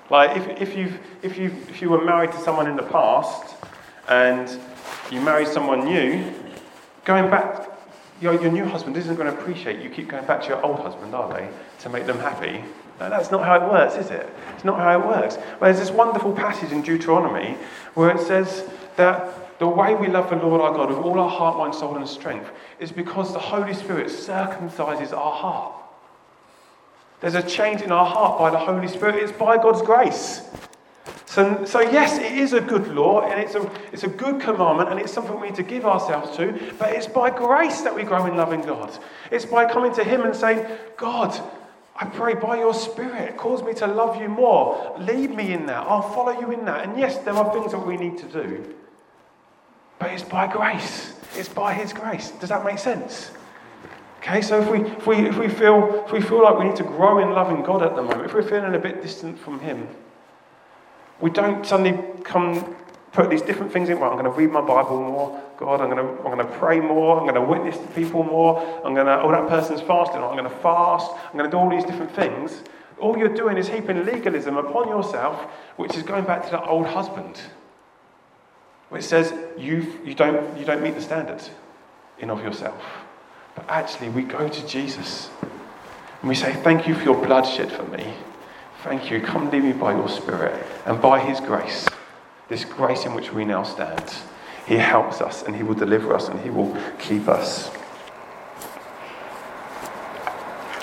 Like, 0.10 0.36
if, 0.36 0.60
if, 0.60 0.76
you 0.76 0.92
if, 1.22 1.38
you 1.38 1.56
if 1.70 1.84
you 1.84 1.92
were 1.92 2.04
married 2.04 2.32
to 2.32 2.40
someone 2.40 2.66
in 2.66 2.76
the 2.76 2.82
past 2.82 3.58
and 4.08 4.60
you 5.12 5.22
marry 5.22 5.46
someone 5.46 5.86
new, 5.86 6.34
going 7.04 7.30
back 7.30 7.75
your, 8.22 8.42
your 8.42 8.52
new 8.52 8.66
husband 8.66 8.96
isn't 8.98 9.16
going 9.16 9.34
to 9.34 9.40
appreciate 9.40 9.82
you 9.82 9.90
keep 9.90 10.10
going 10.10 10.26
back 10.26 10.42
to 10.44 10.50
your 10.50 10.64
old 10.64 10.80
husband, 10.80 11.14
are 11.14 11.32
they, 11.34 11.50
to 11.80 11.90
make 11.90 12.06
them 12.06 12.20
happy? 12.20 12.64
No, 13.00 13.10
that's 13.10 13.30
not 13.30 13.44
how 13.44 13.56
it 13.56 13.72
works, 13.72 13.96
is 13.96 14.10
it? 14.10 14.30
It's 14.54 14.64
not 14.64 14.80
how 14.80 15.00
it 15.00 15.06
works. 15.06 15.36
Well, 15.36 15.58
there's 15.62 15.80
this 15.80 15.92
wonderful 15.92 16.32
passage 16.34 16.72
in 16.72 16.82
Deuteronomy 16.82 17.58
where 17.94 18.10
it 18.16 18.26
says 18.26 18.70
that 18.96 19.60
the 19.60 19.68
way 19.68 19.96
we 19.96 20.08
love 20.08 20.30
the 20.30 20.38
Lord 20.38 20.62
our 20.62 20.74
God 20.74 20.90
with 20.90 21.00
all 21.00 21.20
our 21.20 21.30
heart, 21.30 21.58
mind, 21.58 21.76
soul, 21.76 21.96
and 21.98 22.08
strength 22.08 22.50
is 22.80 22.92
because 22.92 23.34
the 23.34 23.40
Holy 23.40 23.74
Spirit 23.74 24.08
circumcises 24.08 25.12
our 25.12 25.34
heart. 25.34 25.74
There's 27.22 27.36
a 27.36 27.44
change 27.44 27.82
in 27.82 27.92
our 27.92 28.06
heart 28.06 28.38
by 28.38 28.52
the 28.52 28.60
Holy 28.60 28.88
Spirit. 28.88 29.16
It's 29.16 29.32
by 29.32 29.58
God's 29.58 29.82
grace. 29.82 30.42
So, 31.36 31.66
so, 31.66 31.82
yes, 31.82 32.18
it 32.18 32.32
is 32.32 32.54
a 32.54 32.62
good 32.62 32.88
law 32.96 33.30
and 33.30 33.38
it's 33.42 33.56
a, 33.56 33.72
it's 33.92 34.06
a 34.06 34.08
good 34.08 34.40
commandment 34.40 34.90
and 34.90 34.98
it's 34.98 35.12
something 35.12 35.38
we 35.38 35.48
need 35.48 35.58
to 35.58 35.64
give 35.64 35.84
ourselves 35.84 36.38
to, 36.38 36.74
but 36.80 36.94
it's 36.94 37.08
by 37.08 37.30
grace 37.30 37.82
that 37.82 37.94
we 37.94 38.04
grow 38.04 38.26
in 38.26 38.38
loving 38.38 38.62
God. 38.62 38.98
It's 39.32 39.44
by 39.44 39.70
coming 39.70 39.94
to 39.96 40.04
Him 40.06 40.22
and 40.22 40.34
saying, 40.34 40.66
God, 40.96 41.38
I 41.98 42.06
pray 42.06 42.36
by 42.36 42.60
your 42.60 42.74
Spirit, 42.74 43.36
cause 43.36 43.64
me 43.64 43.74
to 43.74 43.86
love 43.86 44.22
you 44.22 44.30
more. 44.30 44.96
Lead 44.98 45.36
me 45.36 45.52
in 45.52 45.66
that. 45.66 45.86
I'll 45.86 46.10
follow 46.14 46.40
you 46.40 46.54
in 46.54 46.64
that. 46.64 46.88
And 46.88 46.98
yes, 46.98 47.18
there 47.18 47.34
are 47.34 47.52
things 47.52 47.74
that 47.74 47.86
we 47.86 47.98
need 47.98 48.18
to 48.20 48.28
do, 48.28 48.74
but 50.00 50.12
it's 50.12 50.24
by 50.24 50.48
grace. 50.48 51.16
It's 51.36 51.50
by 51.50 51.74
His 51.74 51.92
grace. 51.92 52.32
Does 52.40 52.48
that 52.48 52.64
make 52.64 52.80
sense? 52.80 53.32
Okay, 54.22 54.42
so 54.42 54.62
if 54.62 54.70
we, 54.70 54.90
if 54.90 55.06
we, 55.06 55.16
if 55.28 55.38
we, 55.38 55.50
feel, 55.50 56.06
if 56.06 56.14
we 56.14 56.22
feel 56.22 56.44
like 56.44 56.58
we 56.58 56.64
need 56.64 56.78
to 56.78 56.84
grow 56.84 57.20
in 57.20 57.32
loving 57.32 57.62
God 57.62 57.82
at 57.82 57.98
the 57.98 58.04
moment, 58.04 58.24
if 58.24 58.34
we're 58.34 58.42
feeling 58.42 58.74
a 58.74 58.80
bit 58.80 59.02
distant 59.02 59.38
from 59.38 59.60
Him, 59.60 59.86
we 61.20 61.30
don't 61.30 61.66
suddenly 61.66 61.98
come 62.24 62.76
put 63.12 63.30
these 63.30 63.42
different 63.42 63.72
things 63.72 63.90
in. 63.90 64.00
Well, 64.00 64.12
I'm 64.12 64.18
going 64.20 64.32
to 64.32 64.38
read 64.38 64.52
my 64.52 64.62
Bible 64.62 65.02
more. 65.02 65.42
God, 65.58 65.80
I'm 65.80 65.90
going 65.90 66.06
to, 66.06 66.14
I'm 66.24 66.36
going 66.36 66.46
to 66.46 66.58
pray 66.58 66.80
more. 66.80 67.18
I'm 67.18 67.24
going 67.24 67.36
to 67.36 67.42
witness 67.42 67.78
to 67.78 67.88
people 67.94 68.24
more. 68.24 68.60
I'm 68.86 68.94
going 68.94 69.06
to, 69.06 69.22
oh, 69.22 69.32
that 69.32 69.48
person's 69.48 69.82
fasting. 69.82 70.22
I'm 70.22 70.38
going 70.38 70.44
to 70.44 70.50
fast. 70.50 71.12
I'm 71.32 71.38
going 71.38 71.50
to 71.50 71.52
do 71.52 71.58
all 71.58 71.70
these 71.70 71.86
different 71.86 72.14
things. 72.14 72.62
All 73.00 73.18
you're 73.18 73.34
doing 73.34 73.58
is 73.58 73.68
heaping 73.68 74.06
legalism 74.06 74.58
upon 74.58 74.90
yourself, 74.90 75.50
which 75.78 75.96
is 75.96 76.04
going 76.04 76.26
back 76.26 76.46
to 76.46 76.52
that 76.52 76.68
old 76.68 76.88
husband, 76.88 77.40
which 78.90 79.04
says 79.04 79.34
you, 79.58 80.00
you, 80.06 80.14
don't, 80.14 80.58
you 80.58 80.66
don't 80.66 80.82
meet 80.82 80.96
the 80.96 81.02
standards 81.02 81.50
in 82.20 82.30
of 82.30 82.42
yourself. 82.44 82.82
But 83.56 83.66
actually, 83.70 84.10
we 84.10 84.24
go 84.24 84.48
to 84.48 84.68
Jesus 84.68 85.30
and 86.22 86.30
we 86.30 86.36
say, 86.36 86.54
Thank 86.54 86.88
you 86.88 86.96
for 86.96 87.04
your 87.04 87.26
blood 87.26 87.44
shed 87.44 87.72
for 87.72 87.84
me. 87.84 88.14
Thank 88.86 89.10
you. 89.10 89.20
Come 89.20 89.50
lead 89.50 89.64
me 89.64 89.74
by 89.74 89.94
your 89.94 90.08
Spirit. 90.08 90.64
And 90.86 91.02
by 91.02 91.20
His 91.20 91.40
grace, 91.40 91.90
this 92.50 92.64
grace 92.64 93.04
in 93.04 93.16
which 93.16 93.34
we 93.34 93.44
now 93.44 93.64
stand, 93.64 94.14
He 94.68 94.76
helps 94.76 95.22
us 95.22 95.42
and 95.42 95.56
He 95.56 95.64
will 95.64 95.74
deliver 95.74 96.14
us 96.14 96.30
and 96.30 96.40
He 96.42 96.52
will 96.52 96.78
keep 97.00 97.28
us. 97.28 97.72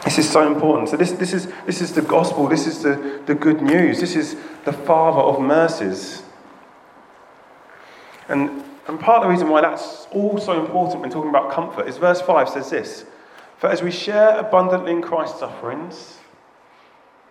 This 0.05 0.19
is 0.19 0.29
so 0.29 0.45
important. 0.53 0.89
So, 0.89 0.97
this, 0.97 1.13
this, 1.13 1.33
is, 1.33 1.47
this 1.65 1.81
is 1.81 1.93
the 1.93 2.03
gospel. 2.03 2.49
This 2.49 2.67
is 2.67 2.83
the, 2.83 3.23
the 3.27 3.37
good 3.37 3.63
news. 3.63 4.01
This 4.01 4.17
is 4.17 4.37
the 4.65 4.73
Father 4.73 5.21
of 5.21 5.41
mercies. 5.41 6.25
And, 8.27 8.65
and 8.89 8.99
part 8.99 9.19
of 9.19 9.23
the 9.23 9.29
reason 9.29 9.49
why 9.49 9.61
that's 9.61 10.09
also 10.11 10.65
important 10.67 11.03
when 11.03 11.11
talking 11.11 11.31
about 11.31 11.53
comfort 11.53 11.87
is 11.87 11.99
verse 11.99 12.21
5 12.21 12.49
says 12.49 12.69
this 12.69 13.05
For 13.59 13.71
as 13.71 13.81
we 13.81 13.93
share 13.93 14.37
abundantly 14.41 14.91
in 14.91 15.03
Christ's 15.03 15.39
sufferings, 15.39 16.19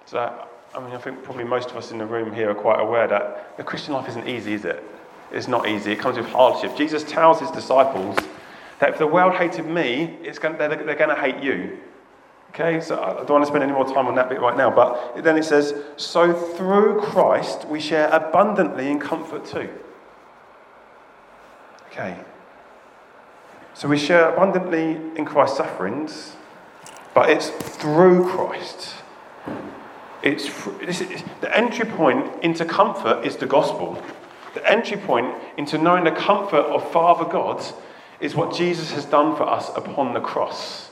so 0.06 0.48
I 0.74 0.80
mean, 0.80 0.94
I 0.94 0.98
think 0.98 1.24
probably 1.24 1.44
most 1.44 1.70
of 1.72 1.78
us 1.78 1.92
in 1.92 1.98
the 1.98 2.06
room 2.06 2.34
here 2.34 2.50
are 2.50 2.56
quite 2.56 2.80
aware 2.80 3.08
that 3.08 3.58
the 3.58 3.64
Christian 3.64 3.94
life 3.94 4.08
isn't 4.10 4.28
easy, 4.28 4.54
is 4.54 4.66
it? 4.66 4.84
It's 5.32 5.48
not 5.48 5.68
easy. 5.68 5.92
It 5.92 6.00
comes 6.00 6.18
with 6.18 6.28
hardship. 6.28 6.76
Jesus 6.78 7.04
tells 7.04 7.40
his 7.40 7.52
disciples 7.52 8.18
that 8.80 8.90
if 8.90 8.98
the 8.98 9.08
world 9.08 9.36
hated 9.36 9.66
me, 9.66 10.18
it's 10.24 10.40
going, 10.40 10.58
they're, 10.58 10.70
they're 10.70 10.96
going 10.96 11.10
to 11.10 11.22
hate 11.22 11.44
you. 11.44 11.78
Okay, 12.50 12.82
so 12.82 13.02
I 13.02 13.14
don't 13.14 13.30
want 13.30 13.44
to 13.44 13.48
spend 13.48 13.64
any 13.64 13.72
more 13.72 13.86
time 13.86 14.08
on 14.08 14.16
that 14.16 14.28
bit 14.28 14.42
right 14.42 14.58
now, 14.58 14.70
but 14.70 15.24
then 15.24 15.38
it 15.38 15.44
says, 15.44 15.74
So 15.96 16.34
through 16.34 17.00
Christ 17.00 17.66
we 17.66 17.80
share 17.80 18.10
abundantly 18.10 18.90
in 18.90 19.00
comfort 19.00 19.46
too. 19.46 19.70
Okay. 21.92 22.18
So 23.74 23.88
we 23.88 23.98
share 23.98 24.34
abundantly 24.34 25.00
in 25.16 25.24
Christ's 25.24 25.58
sufferings, 25.58 26.36
but 27.14 27.30
it's 27.30 27.50
through 27.50 28.30
Christ. 28.30 28.96
It's, 30.24 30.50
it's, 30.82 31.24
the 31.42 31.56
entry 31.56 31.86
point 31.86 32.44
into 32.44 32.66
comfort 32.66 33.26
is 33.26 33.38
the 33.38 33.48
gospel. 33.48 34.02
The 34.54 34.70
entry 34.70 34.98
point 34.98 35.34
into 35.58 35.78
knowing 35.78 36.04
the 36.04 36.12
comfort 36.12 36.66
of 36.66 36.92
Father 36.92 37.26
God 37.26 37.64
is 38.20 38.36
what 38.36 38.54
Jesus 38.54 38.92
has 38.92 39.06
done 39.06 39.36
for 39.36 39.44
us 39.44 39.70
upon 39.76 40.14
the 40.14 40.20
cross. 40.20 40.92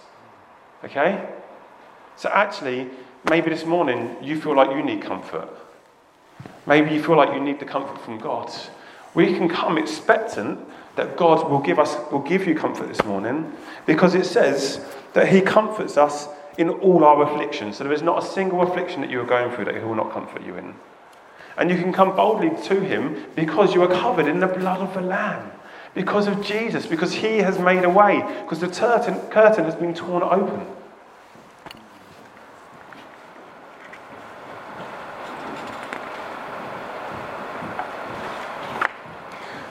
Okay? 0.84 1.30
So 2.16 2.30
actually, 2.30 2.90
maybe 3.30 3.50
this 3.50 3.66
morning 3.66 4.16
you 4.22 4.40
feel 4.40 4.56
like 4.56 4.72
you 4.72 4.84
need 4.84 5.02
comfort. 5.02 5.50
Maybe 6.66 6.94
you 6.94 7.04
feel 7.04 7.18
like 7.18 7.34
you 7.34 7.40
need 7.40 7.60
the 7.60 7.66
comfort 7.66 8.02
from 8.02 8.18
God. 8.18 8.52
We 9.14 9.34
can 9.34 9.48
come 9.48 9.78
expectant 9.78 10.60
that 10.96 11.18
God 11.18 11.50
will 11.50 11.60
give 11.60 11.80
us 11.80 11.96
will 12.12 12.20
give 12.20 12.46
you 12.46 12.56
comfort 12.56 12.88
this 12.88 13.04
morning 13.06 13.52
because 13.86 14.16
it 14.16 14.26
says 14.26 14.84
that 15.14 15.30
he 15.30 15.42
comforts 15.42 15.98
us 15.98 16.28
in 16.60 16.70
all 16.70 17.06
our 17.06 17.24
afflictions. 17.24 17.78
So 17.78 17.86
there 17.86 17.94
is 17.94 18.02
not 18.02 18.22
a 18.22 18.28
single 18.28 18.62
affliction 18.62 19.00
that 19.00 19.10
you 19.10 19.22
are 19.22 19.26
going 19.26 19.50
through 19.56 19.66
that 19.66 19.76
he 19.76 19.82
will 19.82 19.96
not 19.96 20.12
comfort 20.12 20.46
you 20.46 20.58
in. 20.58 20.76
And 21.58 21.72
you 21.72 21.78
can 21.78 21.94
come 21.94 22.16
boldly 22.18 22.52
to 22.68 22.82
him 22.82 23.26
because 23.34 23.74
you 23.74 23.82
are 23.82 23.88
covered 23.88 24.28
in 24.28 24.42
the 24.42 24.48
blood 24.48 24.82
of 24.82 24.94
the 24.94 25.02
Lamb. 25.02 25.52
Because 25.96 26.28
of 26.28 26.46
Jesus, 26.46 26.86
because 26.86 27.14
he 27.14 27.38
has 27.38 27.58
made 27.58 27.86
a 27.86 27.90
way, 27.90 28.22
because 28.42 28.60
the 28.60 28.68
curtain, 28.68 29.18
curtain 29.30 29.64
has 29.64 29.76
been 29.76 29.94
torn 29.94 30.22
open. 30.22 30.68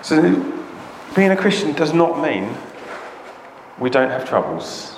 So, 0.02 0.22
being 1.14 1.30
a 1.32 1.36
Christian 1.36 1.74
does 1.74 1.92
not 1.92 2.22
mean 2.22 2.56
we 3.78 3.90
don't 3.90 4.08
have 4.08 4.26
troubles. 4.26 4.97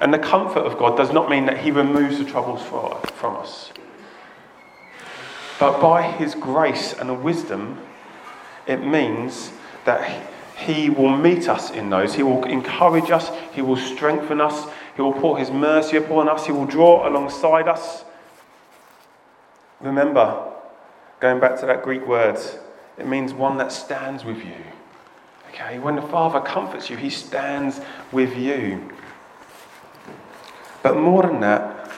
And 0.00 0.14
the 0.14 0.18
comfort 0.18 0.60
of 0.60 0.78
God 0.78 0.96
does 0.96 1.12
not 1.12 1.28
mean 1.28 1.46
that 1.46 1.58
He 1.58 1.70
removes 1.70 2.18
the 2.18 2.24
troubles 2.24 2.62
from 2.62 3.36
us. 3.36 3.72
But 5.58 5.80
by 5.80 6.02
His 6.02 6.34
grace 6.34 6.92
and 6.92 7.22
wisdom, 7.22 7.80
it 8.66 8.84
means 8.84 9.50
that 9.84 10.28
He 10.56 10.88
will 10.88 11.16
meet 11.16 11.48
us 11.48 11.70
in 11.70 11.90
those. 11.90 12.14
He 12.14 12.22
will 12.22 12.44
encourage 12.44 13.10
us, 13.10 13.30
He 13.52 13.62
will 13.62 13.76
strengthen 13.76 14.40
us, 14.40 14.70
He 14.94 15.02
will 15.02 15.14
pour 15.14 15.36
His 15.36 15.50
mercy 15.50 15.96
upon 15.96 16.28
us, 16.28 16.46
He 16.46 16.52
will 16.52 16.66
draw 16.66 17.08
alongside 17.08 17.66
us. 17.66 18.04
Remember, 19.80 20.52
going 21.18 21.40
back 21.40 21.58
to 21.60 21.66
that 21.66 21.82
Greek 21.82 22.06
word, 22.06 22.38
it 22.98 23.06
means 23.06 23.32
one 23.32 23.58
that 23.58 23.72
stands 23.72 24.24
with 24.24 24.38
you. 24.38 24.54
Okay, 25.48 25.78
when 25.78 25.96
the 25.96 26.02
Father 26.02 26.40
comforts 26.40 26.88
you, 26.88 26.96
He 26.96 27.10
stands 27.10 27.80
with 28.12 28.36
you. 28.36 28.92
But 30.82 30.96
more 30.96 31.22
than 31.22 31.40
that, 31.40 31.90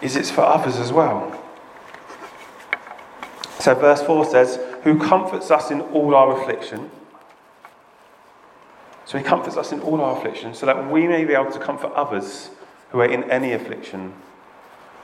is 0.00 0.16
it's 0.16 0.30
for 0.30 0.42
others 0.42 0.76
as 0.76 0.92
well. 0.92 1.34
So, 3.58 3.74
verse 3.74 4.02
4 4.02 4.24
says, 4.26 4.60
Who 4.84 4.98
comforts 4.98 5.50
us 5.50 5.70
in 5.70 5.80
all 5.80 6.14
our 6.14 6.40
affliction. 6.40 6.90
So, 9.04 9.18
He 9.18 9.24
comforts 9.24 9.56
us 9.56 9.72
in 9.72 9.80
all 9.80 10.00
our 10.00 10.16
affliction 10.16 10.54
so 10.54 10.66
that 10.66 10.90
we 10.90 11.08
may 11.08 11.24
be 11.24 11.34
able 11.34 11.50
to 11.50 11.58
comfort 11.58 11.92
others 11.94 12.50
who 12.90 13.00
are 13.00 13.10
in 13.10 13.28
any 13.30 13.52
affliction 13.52 14.14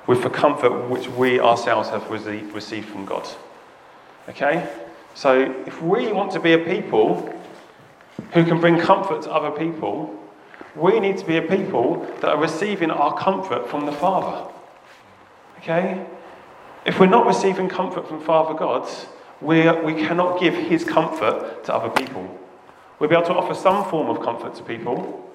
with 0.06 0.22
the 0.22 0.30
comfort 0.30 0.88
which 0.88 1.08
we 1.08 1.40
ourselves 1.40 1.88
have 1.88 2.08
received 2.10 2.88
from 2.88 3.04
God. 3.04 3.26
Okay? 4.28 4.68
So, 5.14 5.40
if 5.66 5.82
we 5.82 6.12
want 6.12 6.32
to 6.32 6.40
be 6.40 6.52
a 6.52 6.58
people 6.58 7.34
who 8.32 8.44
can 8.44 8.60
bring 8.60 8.78
comfort 8.78 9.22
to 9.22 9.32
other 9.32 9.50
people, 9.50 10.23
we 10.74 10.98
need 10.98 11.18
to 11.18 11.24
be 11.24 11.36
a 11.36 11.42
people 11.42 12.04
that 12.20 12.30
are 12.30 12.40
receiving 12.40 12.90
our 12.90 13.16
comfort 13.16 13.68
from 13.68 13.86
the 13.86 13.92
Father. 13.92 14.50
Okay? 15.58 16.04
If 16.84 16.98
we're 16.98 17.06
not 17.06 17.26
receiving 17.26 17.68
comfort 17.68 18.08
from 18.08 18.20
Father 18.20 18.54
God, 18.54 18.88
we, 19.40 19.70
we 19.82 19.94
cannot 19.94 20.40
give 20.40 20.54
His 20.54 20.84
comfort 20.84 21.64
to 21.64 21.74
other 21.74 21.90
people. 21.90 22.38
We'll 22.98 23.08
be 23.08 23.16
able 23.16 23.26
to 23.26 23.34
offer 23.34 23.54
some 23.54 23.88
form 23.88 24.08
of 24.08 24.22
comfort 24.22 24.54
to 24.56 24.62
people, 24.62 25.32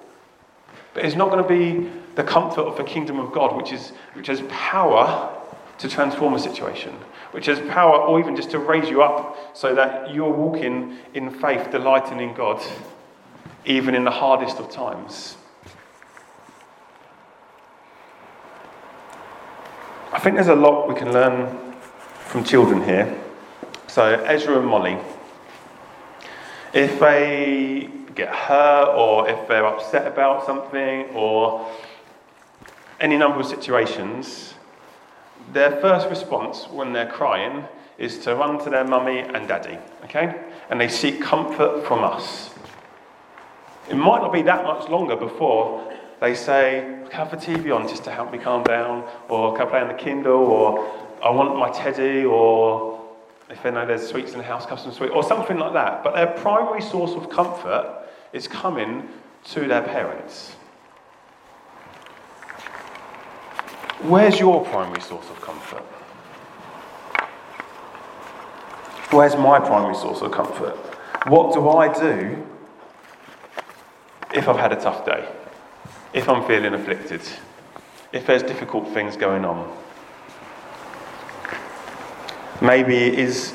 but 0.94 1.04
it's 1.04 1.16
not 1.16 1.30
going 1.30 1.42
to 1.42 1.48
be 1.48 1.90
the 2.16 2.24
comfort 2.24 2.62
of 2.62 2.76
the 2.76 2.84
kingdom 2.84 3.18
of 3.18 3.32
God, 3.32 3.56
which, 3.56 3.72
is, 3.72 3.90
which 4.14 4.26
has 4.26 4.42
power 4.48 5.36
to 5.78 5.88
transform 5.88 6.34
a 6.34 6.38
situation, 6.38 6.92
which 7.30 7.46
has 7.46 7.58
power 7.70 7.96
or 7.96 8.20
even 8.20 8.36
just 8.36 8.50
to 8.50 8.58
raise 8.58 8.88
you 8.88 9.02
up 9.02 9.56
so 9.56 9.74
that 9.74 10.12
you're 10.12 10.30
walking 10.30 10.98
in 11.14 11.30
faith, 11.30 11.70
delighting 11.70 12.20
in 12.20 12.34
God 12.34 12.62
even 13.64 13.94
in 13.94 14.04
the 14.04 14.10
hardest 14.10 14.58
of 14.58 14.70
times. 14.70 15.36
I 20.12 20.18
think 20.18 20.36
there's 20.36 20.48
a 20.48 20.54
lot 20.54 20.88
we 20.88 20.94
can 20.94 21.12
learn 21.12 21.74
from 22.26 22.44
children 22.44 22.82
here. 22.84 23.18
So, 23.86 24.04
Ezra 24.04 24.58
and 24.58 24.66
Molly, 24.66 24.98
if 26.72 26.98
they 27.00 27.88
get 28.14 28.34
hurt 28.34 28.94
or 28.96 29.28
if 29.28 29.48
they're 29.48 29.66
upset 29.66 30.06
about 30.06 30.44
something 30.46 31.06
or 31.14 31.68
any 33.00 33.16
number 33.16 33.40
of 33.40 33.46
situations, 33.46 34.54
their 35.52 35.80
first 35.80 36.08
response 36.08 36.68
when 36.68 36.92
they're 36.92 37.10
crying 37.10 37.64
is 37.98 38.18
to 38.18 38.34
run 38.34 38.62
to 38.64 38.70
their 38.70 38.84
mummy 38.84 39.20
and 39.20 39.48
daddy, 39.48 39.78
okay? 40.04 40.40
And 40.70 40.80
they 40.80 40.88
seek 40.88 41.20
comfort 41.20 41.86
from 41.86 42.04
us. 42.04 42.50
It 43.90 43.96
might 43.96 44.22
not 44.22 44.32
be 44.32 44.42
that 44.42 44.62
much 44.62 44.88
longer 44.88 45.16
before 45.16 45.82
they 46.20 46.34
say, 46.34 46.84
"I 47.10 47.16
have 47.16 47.30
the 47.32 47.36
TV 47.36 47.72
on 47.72 47.88
just 47.88 48.04
to 48.04 48.10
help 48.10 48.30
me 48.30 48.38
calm 48.38 48.62
down, 48.62 49.04
or 49.28 49.52
can 49.54 49.66
I 49.66 49.70
play 49.70 49.80
on 49.80 49.88
the 49.88 49.94
Kindle, 49.94 50.46
or 50.46 50.84
I 51.22 51.30
want 51.30 51.56
my 51.56 51.70
teddy, 51.70 52.24
or 52.24 53.00
if 53.48 53.62
they 53.64 53.70
know 53.72 53.84
there's 53.84 54.08
sweets 54.08 54.32
in 54.32 54.38
the 54.38 54.44
house, 54.44 54.64
custom 54.64 54.92
sweet, 54.92 55.10
or 55.10 55.24
something 55.24 55.58
like 55.58 55.72
that. 55.72 56.04
But 56.04 56.14
their 56.14 56.28
primary 56.28 56.80
source 56.80 57.14
of 57.14 57.28
comfort 57.30 58.06
is 58.32 58.46
coming 58.46 59.08
to 59.46 59.66
their 59.66 59.82
parents. 59.82 60.54
Where's 64.02 64.38
your 64.38 64.64
primary 64.66 65.00
source 65.00 65.28
of 65.30 65.40
comfort? 65.40 65.82
Where's 69.10 69.36
my 69.36 69.58
primary 69.58 69.96
source 69.96 70.22
of 70.22 70.30
comfort? 70.30 70.76
What 71.26 71.52
do 71.52 71.68
I 71.68 71.88
do 71.88 72.46
if 74.34 74.48
I've 74.48 74.58
had 74.58 74.72
a 74.72 74.80
tough 74.80 75.04
day, 75.04 75.28
if 76.12 76.28
I'm 76.28 76.46
feeling 76.46 76.74
afflicted, 76.74 77.22
if 78.12 78.26
there's 78.26 78.42
difficult 78.42 78.88
things 78.92 79.16
going 79.16 79.44
on. 79.44 79.76
Maybe 82.60 82.96
it 82.96 83.18
is 83.18 83.54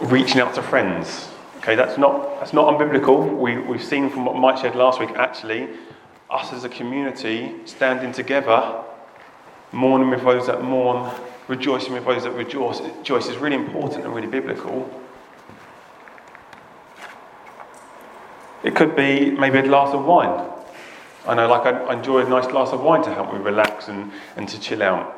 reaching 0.00 0.40
out 0.40 0.54
to 0.54 0.62
friends. 0.62 1.28
Okay, 1.58 1.74
that's 1.76 1.96
not, 1.96 2.40
that's 2.40 2.52
not 2.52 2.66
unbiblical. 2.66 3.38
We, 3.38 3.58
we've 3.58 3.82
seen 3.82 4.10
from 4.10 4.24
what 4.26 4.36
Mike 4.36 4.58
said 4.58 4.74
last 4.74 5.00
week, 5.00 5.10
actually, 5.10 5.68
us 6.30 6.52
as 6.52 6.64
a 6.64 6.68
community 6.68 7.54
standing 7.64 8.12
together, 8.12 8.82
mourning 9.72 10.10
with 10.10 10.22
those 10.22 10.46
that 10.46 10.62
mourn, 10.62 11.10
rejoicing 11.48 11.92
with 11.92 12.04
those 12.04 12.24
that 12.24 12.32
rejoice, 12.32 12.80
rejoice 12.80 13.28
is 13.28 13.36
really 13.36 13.56
important 13.56 14.04
and 14.04 14.14
really 14.14 14.26
biblical. 14.26 14.90
It 18.64 18.74
could 18.74 18.96
be 18.96 19.30
maybe 19.30 19.58
a 19.58 19.62
glass 19.62 19.94
of 19.94 20.04
wine. 20.04 20.50
I 21.26 21.34
know, 21.34 21.48
like, 21.48 21.66
I 21.66 21.92
enjoy 21.92 22.24
a 22.24 22.28
nice 22.28 22.46
glass 22.46 22.70
of 22.70 22.80
wine 22.80 23.02
to 23.04 23.14
help 23.14 23.32
me 23.32 23.38
relax 23.38 23.88
and, 23.88 24.10
and 24.36 24.48
to 24.48 24.58
chill 24.58 24.82
out. 24.82 25.14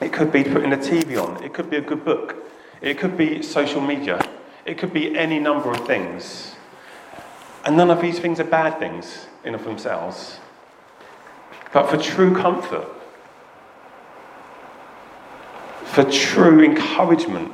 It 0.00 0.12
could 0.12 0.30
be 0.30 0.44
putting 0.44 0.70
the 0.70 0.76
TV 0.76 1.20
on. 1.22 1.42
It 1.42 1.54
could 1.54 1.70
be 1.70 1.76
a 1.76 1.80
good 1.80 2.04
book. 2.04 2.36
It 2.80 2.98
could 2.98 3.16
be 3.16 3.42
social 3.42 3.80
media. 3.80 4.20
It 4.64 4.76
could 4.76 4.92
be 4.92 5.16
any 5.16 5.38
number 5.38 5.70
of 5.70 5.86
things. 5.86 6.54
And 7.64 7.76
none 7.76 7.90
of 7.90 8.00
these 8.00 8.18
things 8.18 8.38
are 8.38 8.44
bad 8.44 8.78
things 8.78 9.26
in 9.44 9.54
of 9.54 9.64
themselves. 9.64 10.38
But 11.72 11.88
for 11.90 11.96
true 11.96 12.34
comfort, 12.34 12.88
for 15.84 16.04
true 16.04 16.62
encouragement, 16.62 17.52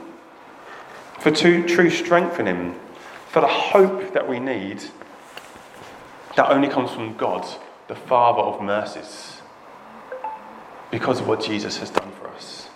for 1.20 1.30
true, 1.30 1.90
strengthening, 1.90 2.78
for 3.34 3.40
the 3.40 3.48
hope 3.48 4.12
that 4.12 4.28
we 4.28 4.38
need, 4.38 4.80
That 6.36 6.50
only 6.50 6.68
comes 6.68 6.92
from 6.92 7.16
God, 7.16 7.44
the 7.88 7.96
Father 7.96 8.40
of 8.40 8.62
mercies, 8.62 9.42
because 10.92 11.20
of 11.20 11.26
what 11.26 11.42
Jesus 11.42 11.78
has 11.78 11.90
done 11.90 12.12
for 12.12 12.28
us. 12.28 12.68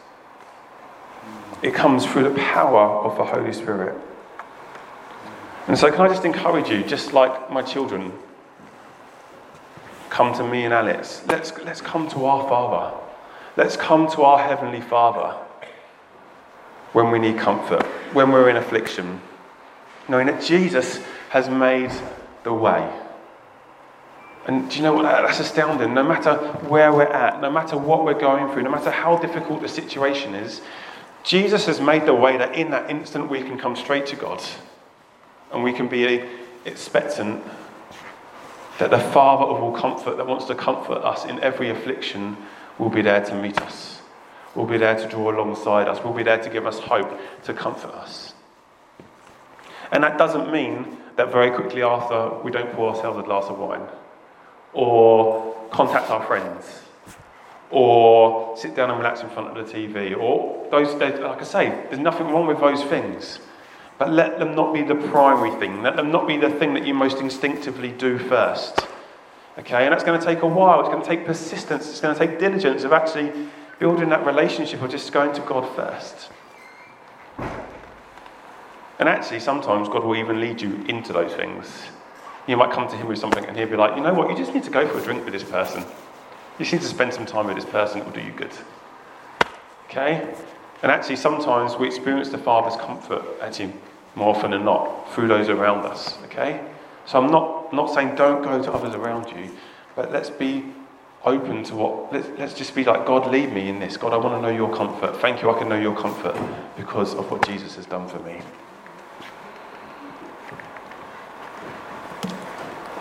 It 1.63 1.75
comes 1.75 2.05
through 2.05 2.25
the 2.25 2.35
power 2.41 3.05
of 3.05 3.17
the 3.17 3.25
Holy 3.25 3.53
Spirit. 3.53 3.97
And 5.69 5.79
so, 5.79 5.93
can 5.93 6.01
I 6.01 6.09
just 6.09 6.25
encourage 6.25 6.69
you, 6.71 6.83
just 6.83 7.13
like 7.13 7.53
my 7.53 7.63
children, 7.63 8.13
come 10.11 10.35
to 10.35 10.45
me 10.45 10.65
and 10.65 10.75
Alex. 10.75 11.23
Let's, 11.29 11.57
let's 11.59 11.81
come 11.81 12.09
to 12.11 12.25
our 12.25 12.49
Father. 12.49 12.97
Let's 13.57 13.77
come 13.77 14.11
to 14.11 14.23
our 14.23 14.39
Heavenly 14.41 14.81
Father 14.81 15.37
when 16.95 17.13
we 17.13 17.21
need 17.21 17.39
comfort, 17.39 17.85
when 18.13 18.33
we're 18.33 18.49
in 18.49 18.57
affliction, 18.57 19.21
knowing 20.09 20.27
that 20.27 20.43
Jesus 20.43 21.01
has 21.31 21.49
made 21.49 21.91
the 22.43 22.53
way. 22.53 22.91
And 24.47 24.71
do 24.71 24.77
you 24.77 24.83
know 24.83 24.95
what? 24.95 25.03
That's 25.03 25.41
astounding. 25.41 25.93
No 25.93 26.03
matter 26.03 26.35
where 26.69 26.91
we're 26.93 27.03
at, 27.03 27.43
no 27.43 27.51
matter 27.51 27.77
what 27.77 28.05
we're 28.05 28.19
going 28.19 28.51
through, 28.53 28.63
no 28.63 28.71
matter 28.71 28.91
how 28.91 29.19
difficult 29.19 29.61
the 29.61 29.69
situation 29.69 30.35
is, 30.35 30.63
Jesus 31.23 31.67
has 31.67 31.81
made 31.81 32.07
the 32.07 32.15
way 32.15 32.39
that 32.39 32.55
in 32.55 32.71
that 32.71 32.91
instant 32.91 33.29
we 33.29 33.43
can 33.43 33.59
come 33.59 33.77
straight 33.77 34.07
to 34.07 34.17
God 34.17 34.43
and 35.53 35.63
we 35.63 35.75
can 35.75 35.89
be 35.89 36.25
expectant 36.65 37.45
that 38.79 38.91
the 38.91 38.99
Father 38.99 39.45
of 39.45 39.63
all 39.63 39.73
comfort, 39.73 40.17
that 40.17 40.27
wants 40.27 40.47
to 40.47 40.55
comfort 40.55 41.05
us 41.05 41.25
in 41.25 41.41
every 41.41 41.69
affliction, 41.69 42.37
will 42.79 42.89
be 42.89 43.03
there 43.03 43.23
to 43.25 43.35
meet 43.35 43.61
us, 43.61 44.01
will 44.55 44.67
be 44.67 44.79
there 44.79 44.95
to 44.95 45.07
draw 45.09 45.31
alongside 45.31 45.89
us, 45.89 46.03
will 46.03 46.13
be 46.13 46.23
there 46.23 46.43
to 46.43 46.49
give 46.49 46.67
us 46.67 46.79
hope, 46.79 47.19
to 47.43 47.53
comfort 47.53 47.91
us. 47.91 48.33
And 49.93 50.03
that 50.05 50.19
doesn't 50.19 50.53
mean 50.53 50.99
that 51.17 51.33
very 51.33 51.51
quickly 51.51 51.83
after 51.83 52.31
we 52.43 52.51
don't 52.51 52.73
pour 52.73 52.95
ourselves 52.95 53.19
a 53.19 53.23
glass 53.23 53.45
of 53.45 53.59
wine, 53.59 53.87
or 54.73 55.55
contact 55.71 56.11
our 56.11 56.25
friends, 56.27 56.83
or 57.71 58.57
sit 58.57 58.75
down 58.75 58.91
and 58.91 58.99
relax 58.99 59.23
in 59.23 59.29
front 59.31 59.57
of 59.57 59.67
the 59.67 59.73
TV, 59.73 60.17
or 60.17 60.67
those, 60.71 60.95
like 60.95 61.41
I 61.41 61.45
say, 61.45 61.69
there's 61.89 61.99
nothing 61.99 62.29
wrong 62.29 62.47
with 62.47 62.61
those 62.61 62.83
things. 62.85 63.41
But 63.99 64.13
let 64.13 64.39
them 64.39 64.55
not 64.55 64.73
be 64.73 64.83
the 64.83 64.95
primary 64.95 65.51
thing. 65.59 65.83
Let 65.83 65.97
them 65.97 66.13
not 66.13 66.29
be 66.29 66.37
the 66.37 66.51
thing 66.51 66.73
that 66.75 66.87
you 66.87 66.95
most 66.95 67.19
instinctively 67.19 67.91
do 67.91 68.17
first. 68.17 68.87
Okay, 69.59 69.85
and 69.85 69.93
that's 69.93 70.05
going 70.05 70.21
to 70.21 70.25
take 70.25 70.43
a 70.43 70.47
while. 70.47 70.79
It's 70.81 70.89
going 70.89 71.03
to 71.03 71.09
take 71.09 71.27
persistence. 71.27 71.89
It's 71.91 72.01
going 72.01 72.17
to 72.17 72.27
take 72.27 72.39
diligence 72.39 72.85
of 72.85 72.93
actually 72.93 73.33
building 73.81 74.09
that 74.11 74.25
relationship 74.25 74.81
or 74.81 74.87
just 74.87 75.13
going 75.13 75.33
to 75.35 75.41
God 75.41 75.69
first. 75.75 76.31
And 78.99 79.09
actually, 79.09 79.41
sometimes 79.41 79.89
God 79.89 80.05
will 80.05 80.17
even 80.17 80.41
lead 80.41 80.61
you 80.61 80.85
into 80.89 81.13
those 81.13 81.33
things. 81.33 81.67
You 82.47 82.57
might 82.57 82.73
come 82.73 82.89
to 82.89 82.97
Him 82.97 83.07
with 83.07 83.19
something 83.19 83.45
and 83.45 83.57
He'll 83.57 83.69
be 83.69 83.77
like, 83.77 83.97
you 83.97 84.03
know 84.03 84.15
what, 84.15 84.31
you 84.31 84.37
just 84.37 84.55
need 84.55 84.65
to 84.65 84.71
go 84.71 84.87
for 84.89 84.99
a 84.99 85.03
drink 85.03 85.25
with 85.25 85.33
this 85.35 85.45
person. 85.45 85.83
You 86.59 86.65
just 86.65 86.73
need 86.73 86.83
to 86.83 86.89
spend 86.89 87.15
some 87.15 87.27
time 87.27 87.47
with 87.47 87.57
this 87.57 87.65
person, 87.65 88.01
it 88.01 88.05
will 88.05 88.13
do 88.13 88.21
you 88.21 88.33
good. 88.33 88.53
Okay? 89.85 90.35
And 90.83 90.91
actually, 90.91 91.17
sometimes 91.17 91.77
we 91.77 91.87
experience 91.87 92.31
the 92.31 92.39
Father's 92.39 92.77
comfort, 92.81 93.25
actually, 93.41 93.73
more 94.15 94.35
often 94.35 94.51
than 94.51 94.65
not, 94.65 95.13
through 95.15 95.29
those 95.29 95.49
around 95.49 95.87
us. 95.87 96.19
Okay? 96.25 96.61
So 97.07 97.23
I'm 97.23 97.31
not, 97.31 97.73
not 97.73 97.95
saying 97.95 98.17
don't 98.17 98.43
go 98.43 98.61
to 98.63 98.73
others 98.73 98.95
around 98.95 99.31
you, 99.31 99.51
but 99.95 100.13
let's 100.13 100.31
be 100.31 100.65
open 101.25 101.65
to 101.65 101.75
what, 101.75 102.13
let's, 102.13 102.29
let's 102.39 102.55
just 102.55 102.75
be 102.75 102.85
like, 102.85 103.07
God, 103.07 103.31
lead 103.31 103.53
me 103.53 103.69
in 103.69 103.79
this. 103.79 103.97
God, 103.97 104.13
I 104.13 104.17
want 104.17 104.35
to 104.35 104.43
know 104.43 104.55
your 104.55 104.75
comfort. 104.75 105.17
Thank 105.21 105.43
you, 105.43 105.51
I 105.51 105.59
can 105.59 105.69
know 105.69 105.79
your 105.79 105.97
comfort 105.97 106.37
because 106.77 107.15
of 107.15 107.31
what 107.31 107.47
Jesus 107.47 107.77
has 107.77 107.87
done 107.87 108.09
for 108.09 108.19
me. 108.21 108.41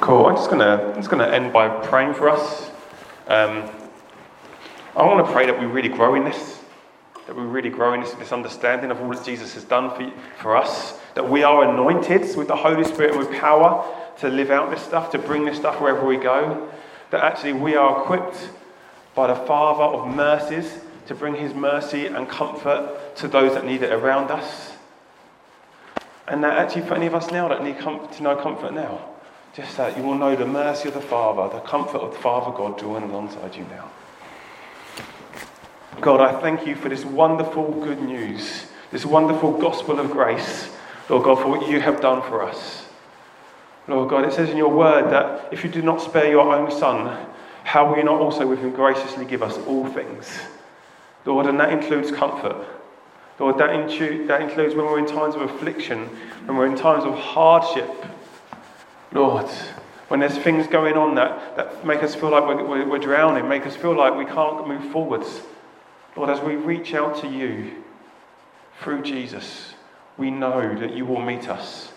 Cool. 0.07 0.27
I'm 0.27 0.37
just 0.37 0.49
gonna 0.49 0.93
just 0.95 1.09
gonna 1.09 1.27
end 1.27 1.51
by 1.51 1.67
praying 1.67 2.13
for 2.13 2.29
us. 2.29 2.71
Um, 3.27 3.69
I 4.95 5.03
want 5.03 5.27
to 5.27 5.33
pray 5.33 5.45
that 5.45 5.59
we 5.59 5.65
really 5.65 5.89
grow 5.89 6.15
in 6.15 6.23
this 6.23 6.61
that 7.25 7.35
we 7.35 7.43
really 7.43 7.69
grow 7.69 7.93
in 7.93 7.99
this, 7.99 8.13
this 8.13 8.31
understanding 8.31 8.89
of 8.89 9.01
all 9.01 9.09
that 9.09 9.25
Jesus 9.25 9.53
has 9.55 9.65
done 9.65 9.89
for, 9.89 10.09
for 10.41 10.55
us, 10.55 10.97
that 11.15 11.29
we 11.29 11.43
are 11.43 11.69
anointed 11.69 12.37
with 12.37 12.47
the 12.47 12.55
Holy 12.55 12.85
Spirit 12.85 13.15
and 13.15 13.19
with 13.19 13.37
power 13.37 13.85
to 14.19 14.29
live 14.29 14.49
out 14.49 14.69
this 14.69 14.81
stuff, 14.81 15.11
to 15.11 15.17
bring 15.17 15.43
this 15.43 15.57
stuff 15.57 15.81
wherever 15.81 16.07
we 16.07 16.15
go, 16.15 16.71
that 17.09 17.21
actually 17.21 17.51
we 17.51 17.75
are 17.75 18.01
equipped 18.01 18.49
by 19.13 19.27
the 19.27 19.35
Father 19.35 19.83
of 19.83 20.07
mercies 20.15 20.79
to 21.07 21.15
bring 21.15 21.35
his 21.35 21.53
mercy 21.53 22.05
and 22.05 22.29
comfort 22.29 23.13
to 23.17 23.27
those 23.27 23.55
that 23.55 23.65
need 23.65 23.83
it 23.83 23.91
around 23.91 24.31
us. 24.31 24.71
And 26.29 26.41
that 26.45 26.57
actually, 26.57 26.83
for 26.83 26.93
any 26.93 27.07
of 27.07 27.13
us 27.13 27.29
now 27.29 27.49
that 27.49 27.61
need 27.61 27.77
com- 27.77 28.07
to 28.07 28.23
know 28.23 28.37
comfort 28.37 28.73
now, 28.73 29.16
just 29.53 29.75
that 29.77 29.97
you 29.97 30.03
will 30.03 30.15
know 30.15 30.35
the 30.35 30.45
mercy 30.45 30.87
of 30.87 30.93
the 30.93 31.01
Father, 31.01 31.53
the 31.53 31.61
comfort 31.61 31.99
of 31.99 32.13
the 32.13 32.19
Father 32.19 32.55
God 32.55 32.77
drawing 32.77 33.03
alongside 33.03 33.55
you 33.55 33.63
now. 33.65 33.89
God, 35.99 36.21
I 36.21 36.39
thank 36.41 36.67
you 36.67 36.75
for 36.75 36.89
this 36.89 37.03
wonderful 37.03 37.71
good 37.83 38.01
news, 38.01 38.67
this 38.91 39.05
wonderful 39.05 39.57
gospel 39.57 39.99
of 39.99 40.11
grace, 40.11 40.69
Lord 41.09 41.23
God, 41.23 41.41
for 41.41 41.47
what 41.47 41.67
you 41.67 41.81
have 41.81 42.01
done 42.01 42.21
for 42.21 42.43
us. 42.43 42.85
Lord 43.87 44.09
God, 44.09 44.25
it 44.25 44.33
says 44.33 44.49
in 44.49 44.57
your 44.57 44.69
word 44.69 45.09
that 45.11 45.51
if 45.51 45.63
you 45.63 45.71
do 45.71 45.81
not 45.81 46.01
spare 46.01 46.29
your 46.29 46.53
own 46.53 46.69
son, 46.69 47.25
how 47.63 47.89
will 47.89 47.97
you 47.97 48.03
not 48.03 48.19
also 48.19 48.45
with 48.45 48.59
him 48.59 48.71
graciously 48.71 49.25
give 49.25 49.41
us 49.41 49.57
all 49.65 49.87
things? 49.87 50.39
Lord, 51.25 51.47
and 51.47 51.59
that 51.59 51.71
includes 51.71 52.11
comfort. 52.11 52.65
Lord, 53.39 53.57
that 53.57 53.69
includes 53.71 54.75
when 54.75 54.85
we're 54.85 54.99
in 54.99 55.05
times 55.05 55.35
of 55.35 55.41
affliction, 55.41 56.07
when 56.45 56.57
we're 56.57 56.65
in 56.67 56.75
times 56.75 57.05
of 57.05 57.15
hardship. 57.15 57.89
Lord, 59.11 59.49
when 60.07 60.19
there's 60.19 60.37
things 60.37 60.67
going 60.67 60.95
on 60.95 61.15
that, 61.15 61.55
that 61.57 61.85
make 61.85 62.03
us 62.03 62.15
feel 62.15 62.29
like 62.29 62.45
we're, 62.45 62.87
we're, 62.87 62.99
drowning, 62.99 63.47
make 63.47 63.65
us 63.65 63.75
feel 63.75 63.95
like 63.95 64.15
we 64.15 64.25
can't 64.25 64.67
move 64.67 64.91
forwards. 64.91 65.41
Lord, 66.15 66.29
as 66.29 66.39
we 66.41 66.55
reach 66.55 66.93
out 66.93 67.19
to 67.21 67.27
you 67.27 67.83
through 68.81 69.03
Jesus, 69.03 69.73
we 70.17 70.31
know 70.31 70.75
that 70.79 70.93
you 70.93 71.05
will 71.05 71.21
meet 71.21 71.49
us, 71.49 71.91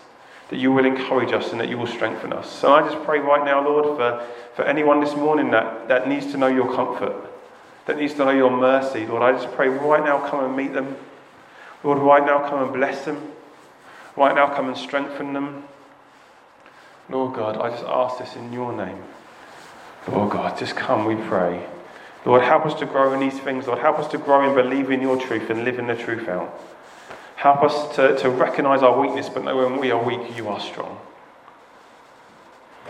that 0.49 0.59
you 0.59 0.71
will 0.71 0.85
encourage 0.85 1.31
us, 1.31 1.51
and 1.51 1.59
that 1.61 1.69
you 1.69 1.77
will 1.77 1.87
strengthen 1.87 2.33
us. 2.33 2.51
So 2.51 2.73
I 2.73 2.81
just 2.81 3.03
pray 3.03 3.19
right 3.19 3.43
now, 3.43 3.65
Lord, 3.67 3.97
for, 3.97 4.27
for 4.55 4.63
anyone 4.63 4.99
this 4.99 5.15
morning 5.15 5.51
that, 5.51 5.87
that 5.87 6.07
needs 6.07 6.27
to 6.33 6.37
know 6.37 6.47
your 6.47 6.73
comfort, 6.73 7.15
that 7.85 7.97
needs 7.97 8.13
to 8.15 8.25
know 8.25 8.31
your 8.31 8.51
mercy. 8.51 9.07
Lord, 9.07 9.23
I 9.23 9.31
just 9.31 9.53
pray 9.55 9.69
right 9.69 10.03
now, 10.03 10.27
come 10.29 10.43
and 10.43 10.55
meet 10.55 10.73
them. 10.73 10.97
Lord, 11.83 11.97
right 11.97 12.23
now, 12.23 12.47
come 12.47 12.61
and 12.61 12.73
bless 12.73 13.05
them. 13.05 13.31
Right 14.15 14.35
now, 14.35 14.53
come 14.53 14.67
and 14.67 14.77
strengthen 14.77 15.33
them. 15.33 15.63
Lord 17.11 17.35
God, 17.35 17.57
I 17.57 17.69
just 17.69 17.83
ask 17.83 18.19
this 18.19 18.35
in 18.35 18.53
your 18.53 18.71
name. 18.73 19.03
Lord 20.07 20.31
God, 20.31 20.57
just 20.57 20.75
come, 20.75 21.05
we 21.05 21.15
pray. 21.15 21.65
Lord, 22.25 22.41
help 22.41 22.65
us 22.65 22.73
to 22.79 22.85
grow 22.85 23.13
in 23.13 23.19
these 23.19 23.39
things. 23.39 23.67
Lord, 23.67 23.79
help 23.79 23.99
us 23.99 24.07
to 24.11 24.17
grow 24.17 24.47
in 24.47 24.55
believing 24.55 25.01
your 25.01 25.19
truth 25.19 25.49
and 25.49 25.65
living 25.65 25.87
the 25.87 25.95
truth 25.95 26.27
out. 26.27 26.59
Help 27.35 27.63
us 27.63 27.95
to, 27.95 28.17
to 28.17 28.29
recognize 28.29 28.83
our 28.83 28.99
weakness, 28.99 29.27
but 29.27 29.43
know 29.43 29.57
when 29.57 29.79
we 29.79 29.91
are 29.91 30.03
weak, 30.03 30.37
you 30.37 30.47
are 30.47 30.59
strong. 30.59 30.99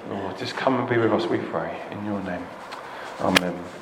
Lord, 0.09 0.37
just 0.37 0.55
come 0.55 0.79
and 0.79 0.89
be 0.89 0.97
with 0.97 1.13
us, 1.13 1.25
we 1.25 1.37
pray. 1.37 1.81
In 1.91 2.05
your 2.05 2.21
name. 2.23 2.45
Amen. 3.19 3.80